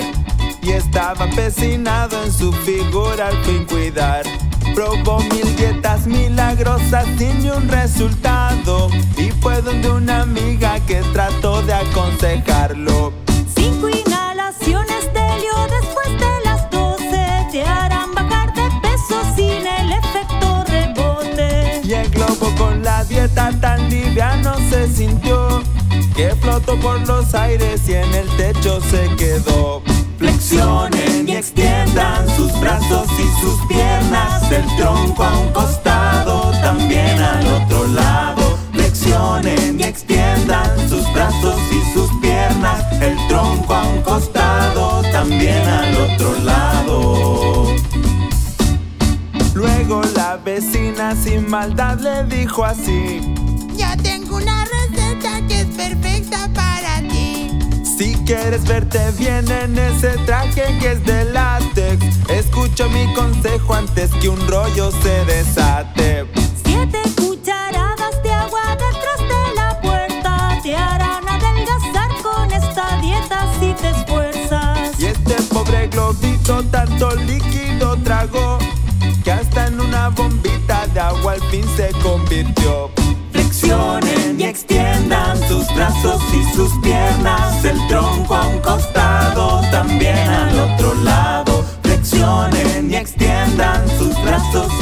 y 0.63 0.71
estaba 0.71 1.27
empecinado 1.27 2.23
en 2.25 2.33
su 2.33 2.53
figura 2.53 3.29
al 3.29 3.45
fin 3.45 3.67
cuidar. 3.67 4.23
Probó 4.75 5.19
mil 5.19 5.57
dietas 5.57 6.07
milagrosas 6.07 7.05
sin 7.19 7.43
ni 7.43 7.51
un 7.51 7.69
resultado. 7.69 8.89
Y 9.19 9.31
fue 9.43 9.61
donde 9.61 9.91
una 9.91 10.23
amiga 10.23 10.79
que 10.87 11.03
trató 11.13 11.61
de 11.63 11.75
aconsejarlo. 11.75 13.13
Cinco 13.55 13.89
inhalaciones 13.89 15.13
de 15.13 15.32
helio 15.53 15.67
después 15.81 16.09
de 16.21 16.41
las 16.45 16.71
12 16.71 17.47
te 17.51 17.65
harán 17.65 18.13
bajar 18.15 18.53
de 18.55 18.69
peso 18.81 19.21
sin 19.37 19.67
el 19.67 19.93
efecto 19.93 20.65
rebote. 20.67 21.81
Y 21.85 21.93
el 21.95 22.09
globo 22.11 22.53
con 22.57 22.83
la 22.83 23.05
dieta 23.05 23.51
tan 23.61 23.89
liviano 23.89 24.55
se 24.71 24.89
sintió 24.89 25.63
que 26.15 26.35
flotó 26.37 26.79
por 26.81 27.01
los 27.07 27.35
aires 27.35 27.89
y 27.89 27.95
en 27.95 28.15
el 28.15 28.29
techo 28.37 28.81
se 28.91 29.09
quedó. 29.17 29.83
Flexionen 30.19 31.29
y 31.29 31.37
extiendan 31.37 32.29
sus 32.37 32.53
brazos 32.61 33.09
y 33.19 33.41
sus 33.41 33.59
piernas, 33.67 34.49
del 34.51 34.65
tronco 34.77 35.25
a 35.25 35.39
un 35.39 35.49
costado, 35.53 36.53
también 36.63 37.21
al 37.21 37.47
otro 37.47 37.87
lado. 37.89 38.59
Flexionen 38.73 39.81
y 39.81 39.83
extiendan 39.83 40.89
sus 40.89 41.11
brazos 41.13 41.59
y 41.73 41.93
sus 41.93 42.11
piernas, 42.21 42.85
el 43.01 43.17
tronco 43.27 43.75
a 43.75 43.83
un 43.83 44.03
costado, 44.03 45.02
también 45.23 45.69
al 45.69 45.97
otro 45.99 46.35
lado. 46.41 47.67
Luego 49.55 50.03
la 50.17 50.37
vecina 50.37 51.15
sin 51.15 51.49
maldad 51.49 52.01
le 52.01 52.25
dijo 52.25 52.65
así. 52.65 53.21
Ya 53.77 53.97
tengo 53.99 54.37
una 54.37 54.65
receta 54.65 55.41
que 55.47 55.61
es 55.61 55.67
perfecta 55.67 56.51
para 56.53 57.01
ti. 57.09 57.51
Si 57.85 58.15
quieres 58.27 58.65
verte 58.65 58.99
bien 59.17 59.49
en 59.49 59.79
ese 59.79 60.11
traje 60.27 60.65
que 60.81 60.91
es 60.93 61.05
de 61.05 61.25
látex, 61.27 62.05
escucha 62.29 62.89
mi 62.89 63.15
consejo 63.15 63.75
antes 63.75 64.11
que 64.21 64.29
un 64.29 64.45
rollo 64.49 64.91
se 64.91 65.25
desate. 65.25 66.27
Siete 66.65 66.99
globito 75.93 76.63
tanto 76.71 77.15
líquido 77.17 77.97
tragó 78.05 78.59
que 79.25 79.33
hasta 79.33 79.67
en 79.67 79.81
una 79.81 80.09
bombita 80.09 80.87
de 80.89 81.01
agua 81.01 81.35
al 81.35 81.43
fin 81.51 81.65
se 81.77 81.91
convirtió. 82.03 82.91
Flexionen 83.33 84.41
y 84.41 84.45
extiendan 84.45 85.39
sus 85.49 85.67
brazos 85.75 86.23
y 86.35 86.55
sus 86.55 86.73
piernas, 86.83 87.65
el 87.65 87.87
tronco 87.89 88.35
a 88.35 88.49
un 88.49 88.59
costado, 88.61 89.61
también 89.71 90.29
al 90.29 90.59
otro 90.59 90.95
lado. 91.03 91.65
Flexionen 91.83 92.91
y 92.91 92.97
extiendan 92.97 93.87
sus 93.99 94.15
brazos 94.23 94.73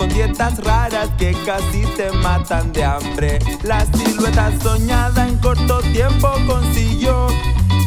con 0.00 0.08
dietas 0.08 0.56
raras 0.64 1.10
que 1.18 1.36
casi 1.44 1.82
te 1.94 2.10
matan 2.10 2.72
de 2.72 2.82
hambre. 2.82 3.38
La 3.62 3.84
silueta 3.84 4.50
soñada 4.62 5.28
en 5.28 5.36
corto 5.36 5.82
tiempo 5.92 6.30
consiguió 6.46 7.26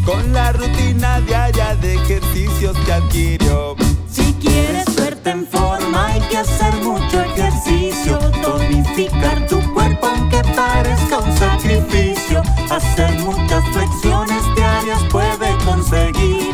con 0.06 0.32
la 0.32 0.52
rutina 0.52 1.20
diaria 1.22 1.76
de 1.78 1.96
ejercicios 1.96 2.78
que 2.86 2.94
adquirió. 2.94 3.76
Si 4.08 4.32
quieres 4.34 4.96
verte 4.96 5.32
en 5.32 5.48
forma 5.48 6.06
hay 6.06 6.22
que 6.30 6.38
hacer 6.38 6.76
mucho 6.84 7.20
ejercicio, 7.20 8.20
tonificar 8.44 9.48
tu 9.48 9.60
cuerpo 9.74 10.06
aunque 10.06 10.44
parezca 10.56 11.18
un 11.18 11.36
sacrificio, 11.36 12.44
hacer 12.70 13.12
muchas 13.22 13.64
flexiones 13.70 14.56
diarias 14.56 15.02
puede 15.10 15.58
conseguir 15.66 16.54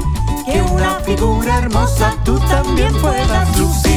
hermosa, 1.59 2.15
tú 2.23 2.39
también 2.39 2.93
puedas 3.01 3.57
lucir. 3.57 3.88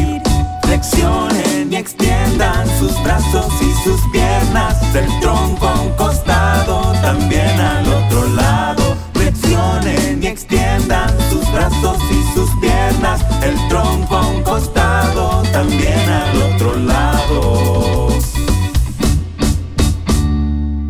Flexionen 0.73 1.71
y 1.71 1.77
extiendan 1.77 2.67
sus 2.79 2.95
brazos 3.03 3.53
y 3.61 3.85
sus 3.85 4.01
piernas 4.11 4.81
del 4.95 5.07
tronco 5.21 5.69
a 5.69 5.83
un 5.83 5.95
costado, 5.97 6.93
también 7.03 7.61
al 7.61 7.87
otro 7.87 8.27
lado. 8.29 8.97
Flexionen 9.13 10.23
y 10.23 10.27
extiendan 10.29 11.11
sus 11.29 11.45
brazos 11.53 11.99
y 12.11 12.35
sus 12.35 12.49
piernas, 12.59 13.21
el 13.43 13.69
tronco 13.69 14.17
a 14.17 14.27
un 14.27 14.43
costado, 14.43 15.43
también 15.53 16.09
al 16.09 16.43
otro 16.55 16.75
lado. 16.79 18.09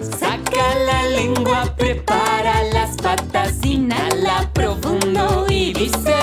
Saca 0.00 0.78
la 0.86 1.08
lengua, 1.08 1.74
prepara 1.76 2.62
las 2.72 2.96
patas, 2.96 3.54
inhala 3.64 4.48
profundo 4.52 5.46
y 5.48 5.72
dice. 5.72 6.14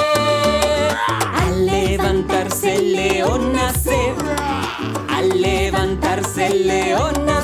Al 1.42 1.66
levantarse 1.66 2.76
el 2.76 2.94
león 2.94 3.52
nace. 3.52 4.14
Al 5.10 5.42
levantarse 5.42 6.48
el 6.48 6.68
león 6.68 7.26
nace. 7.26 7.35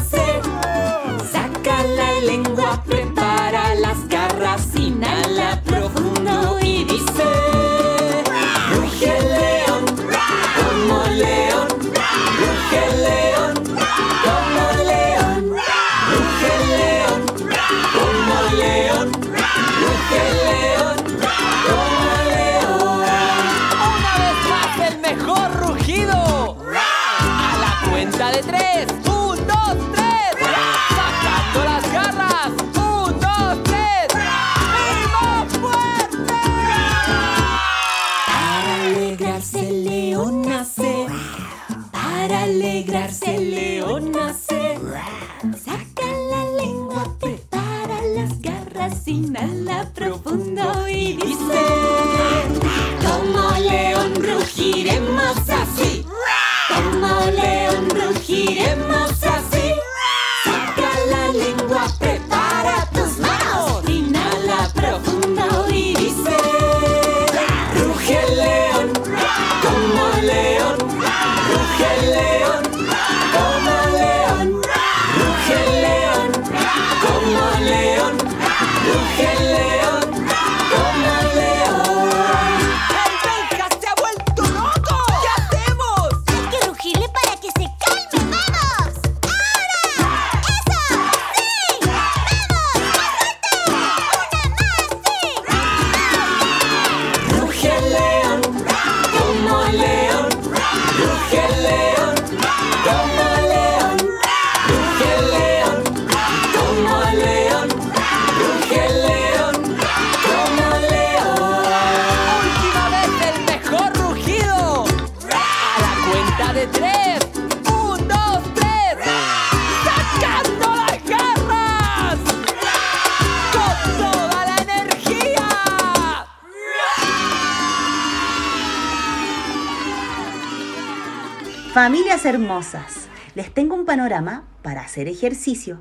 Les 133.34 133.54
tengo 133.54 133.76
un 133.76 133.86
panorama 133.86 134.44
para 134.62 134.82
hacer 134.82 135.08
ejercicio, 135.08 135.80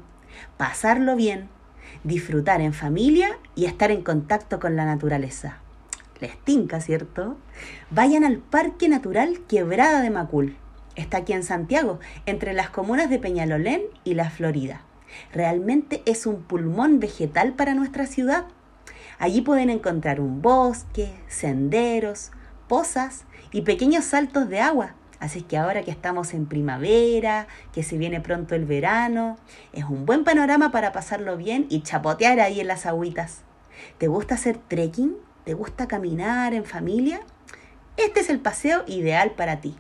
pasarlo 0.57 1.17
bien, 1.17 1.49
disfrutar 2.05 2.61
en 2.61 2.73
familia 2.75 3.39
y 3.57 3.65
estar 3.65 3.91
en 3.91 4.03
contacto 4.03 4.61
con 4.61 4.77
la 4.77 4.85
naturaleza. 4.85 5.59
Les 6.21 6.39
tinca, 6.39 6.81
¿cierto? 6.81 7.37
Vayan 7.91 8.23
al 8.23 8.39
Parque 8.39 8.89
Natural 8.89 9.41
Quebrada 9.49 10.01
de 10.01 10.11
Macul. 10.11 10.57
Está 10.95 11.19
aquí 11.19 11.33
en 11.33 11.43
Santiago, 11.43 11.99
entre 12.25 12.53
las 12.53 12.71
comunas 12.71 13.11
de 13.11 13.19
Peñalolén 13.19 13.83
y 14.05 14.15
La 14.15 14.31
Florida. 14.31 14.83
Realmente 15.33 16.05
es 16.07 16.25
un 16.25 16.43
pulmón 16.43 17.01
vegetal 17.01 17.55
para 17.55 17.75
nuestra 17.75 18.07
ciudad. 18.07 18.45
Allí 19.19 19.41
pueden 19.41 19.71
encontrar 19.71 20.21
un 20.21 20.41
bosque, 20.41 21.11
senderos, 21.27 22.31
pozas 22.69 23.25
y 23.51 23.63
pequeños 23.63 24.05
saltos 24.05 24.49
de 24.49 24.61
agua. 24.61 24.95
Así 25.21 25.43
que 25.43 25.59
ahora 25.59 25.83
que 25.83 25.91
estamos 25.91 26.33
en 26.33 26.47
primavera, 26.47 27.47
que 27.73 27.83
se 27.83 27.99
viene 27.99 28.23
pronto 28.23 28.55
el 28.55 28.65
verano, 28.65 29.37
es 29.73 29.85
un 29.85 30.07
buen 30.07 30.25
panorama 30.25 30.73
para 30.73 30.93
pasarlo 30.93 31.37
bien 31.37 31.67
y 31.69 31.83
chapotear 31.83 32.41
ahí 32.41 32.59
en 32.61 32.67
las 32.67 32.87
agüitas. 32.87 33.43
¿Te 33.99 34.09
gusta 34.09 34.35
hacer 34.35 34.57
trekking? 34.57 35.17
¿Te 35.45 35.53
gusta 35.53 35.87
caminar 35.87 36.55
en 36.55 36.65
familia? 36.65 37.21
Este 37.99 38.21
es 38.21 38.31
el 38.31 38.41
paseo 38.41 38.83
ideal 38.87 39.33
para 39.33 39.61
ti. 39.61 39.77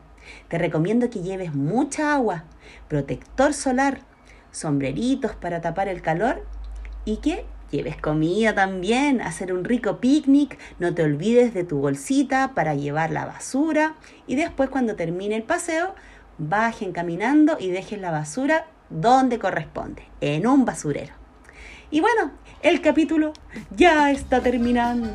Te 0.48 0.58
recomiendo 0.58 1.08
que 1.08 1.22
lleves 1.22 1.54
mucha 1.54 2.12
agua, 2.12 2.44
protector 2.88 3.54
solar, 3.54 4.00
sombreritos 4.50 5.34
para 5.34 5.62
tapar 5.62 5.88
el 5.88 6.02
calor 6.02 6.44
y 7.06 7.16
que 7.16 7.46
lleves 7.70 7.96
comida 7.96 8.54
también, 8.54 9.20
hacer 9.20 9.52
un 9.52 9.64
rico 9.64 9.98
picnic, 9.98 10.58
no 10.78 10.94
te 10.94 11.02
olvides 11.02 11.54
de 11.54 11.64
tu 11.64 11.78
bolsita 11.78 12.52
para 12.54 12.74
llevar 12.74 13.10
la 13.10 13.26
basura 13.26 13.96
y 14.26 14.36
después 14.36 14.70
cuando 14.70 14.96
termine 14.96 15.36
el 15.36 15.42
paseo 15.42 15.94
bajen 16.38 16.92
caminando 16.92 17.56
y 17.60 17.70
dejen 17.70 18.02
la 18.02 18.10
basura 18.10 18.66
donde 18.88 19.38
corresponde, 19.38 20.02
en 20.20 20.46
un 20.46 20.64
basurero. 20.64 21.14
Y 21.92 22.00
bueno, 22.00 22.30
el 22.62 22.80
capítulo 22.80 23.32
ya 23.74 24.12
está 24.12 24.40
terminando. 24.40 25.10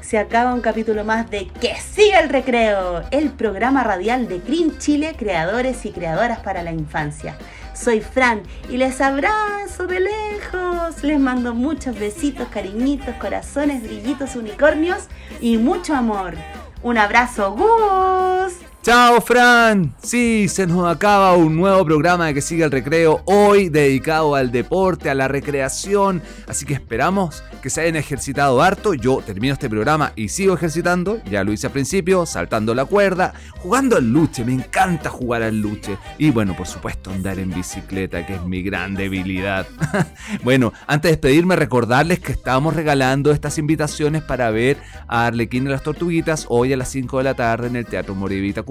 Se 0.00 0.18
acaba 0.18 0.54
un 0.54 0.62
capítulo 0.62 1.04
más 1.04 1.30
de 1.30 1.46
Que 1.60 1.74
siga 1.76 2.20
el 2.20 2.30
recreo, 2.30 3.02
el 3.10 3.30
programa 3.30 3.84
radial 3.84 4.26
de 4.26 4.38
Green 4.38 4.78
Chile, 4.78 5.14
creadores 5.18 5.84
y 5.84 5.90
creadoras 5.90 6.38
para 6.38 6.62
la 6.62 6.72
infancia. 6.72 7.36
Soy 7.76 8.00
Fran 8.00 8.42
y 8.70 8.78
les 8.78 9.00
abrazo 9.00 9.86
de 9.86 10.00
lejos. 10.00 11.02
Les 11.02 11.20
mando 11.20 11.54
muchos 11.54 11.98
besitos, 11.98 12.48
cariñitos, 12.48 13.14
corazones, 13.16 13.82
brillitos, 13.82 14.34
unicornios 14.34 15.08
y 15.40 15.58
mucho 15.58 15.94
amor. 15.94 16.34
Un 16.82 16.98
abrazo, 16.98 17.52
Gus. 17.52 18.54
Chao, 18.86 19.20
Fran. 19.20 19.92
Sí, 20.00 20.46
se 20.46 20.64
nos 20.64 20.86
acaba 20.86 21.34
un 21.34 21.56
nuevo 21.56 21.84
programa 21.84 22.26
de 22.26 22.34
que 22.34 22.40
sigue 22.40 22.62
el 22.62 22.70
recreo, 22.70 23.20
hoy 23.24 23.68
dedicado 23.68 24.36
al 24.36 24.52
deporte, 24.52 25.10
a 25.10 25.14
la 25.16 25.26
recreación. 25.26 26.22
Así 26.46 26.64
que 26.64 26.74
esperamos 26.74 27.42
que 27.60 27.68
se 27.68 27.80
hayan 27.80 27.96
ejercitado 27.96 28.62
harto. 28.62 28.94
Yo 28.94 29.22
termino 29.26 29.54
este 29.54 29.68
programa 29.68 30.12
y 30.14 30.28
sigo 30.28 30.54
ejercitando. 30.54 31.20
Ya 31.24 31.42
lo 31.42 31.52
hice 31.52 31.66
al 31.66 31.72
principio, 31.72 32.26
saltando 32.26 32.76
la 32.76 32.84
cuerda, 32.84 33.34
jugando 33.58 33.96
al 33.96 34.08
luche. 34.08 34.44
Me 34.44 34.52
encanta 34.52 35.10
jugar 35.10 35.42
al 35.42 35.60
luche. 35.60 35.98
Y 36.16 36.30
bueno, 36.30 36.56
por 36.56 36.68
supuesto, 36.68 37.10
andar 37.10 37.40
en 37.40 37.50
bicicleta, 37.50 38.24
que 38.24 38.36
es 38.36 38.44
mi 38.44 38.62
gran 38.62 38.94
debilidad. 38.94 39.66
bueno, 40.44 40.72
antes 40.86 41.10
de 41.10 41.16
despedirme, 41.16 41.56
recordarles 41.56 42.20
que 42.20 42.30
estábamos 42.30 42.76
regalando 42.76 43.32
estas 43.32 43.58
invitaciones 43.58 44.22
para 44.22 44.50
ver 44.50 44.76
a 45.08 45.26
Arlequín 45.26 45.66
y 45.66 45.70
las 45.70 45.82
Tortuguitas 45.82 46.46
hoy 46.50 46.72
a 46.72 46.76
las 46.76 46.88
5 46.90 47.18
de 47.18 47.24
la 47.24 47.34
tarde 47.34 47.66
en 47.66 47.74
el 47.74 47.86
Teatro 47.86 48.14
Moribita 48.14 48.62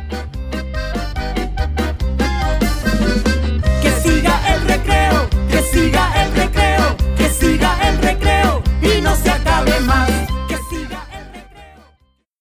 Que 3.81 3.91
siga 4.03 4.53
el 4.53 4.61
recreo, 4.67 5.29
que 5.49 5.63
siga 5.63 6.23
el 6.23 6.35
recreo, 6.35 6.97
que 7.17 7.29
siga 7.29 7.89
el 7.89 7.97
recreo 8.03 8.61
y 8.83 9.01
no 9.01 9.15
se 9.15 9.31
acabe 9.31 9.79
más. 9.79 10.22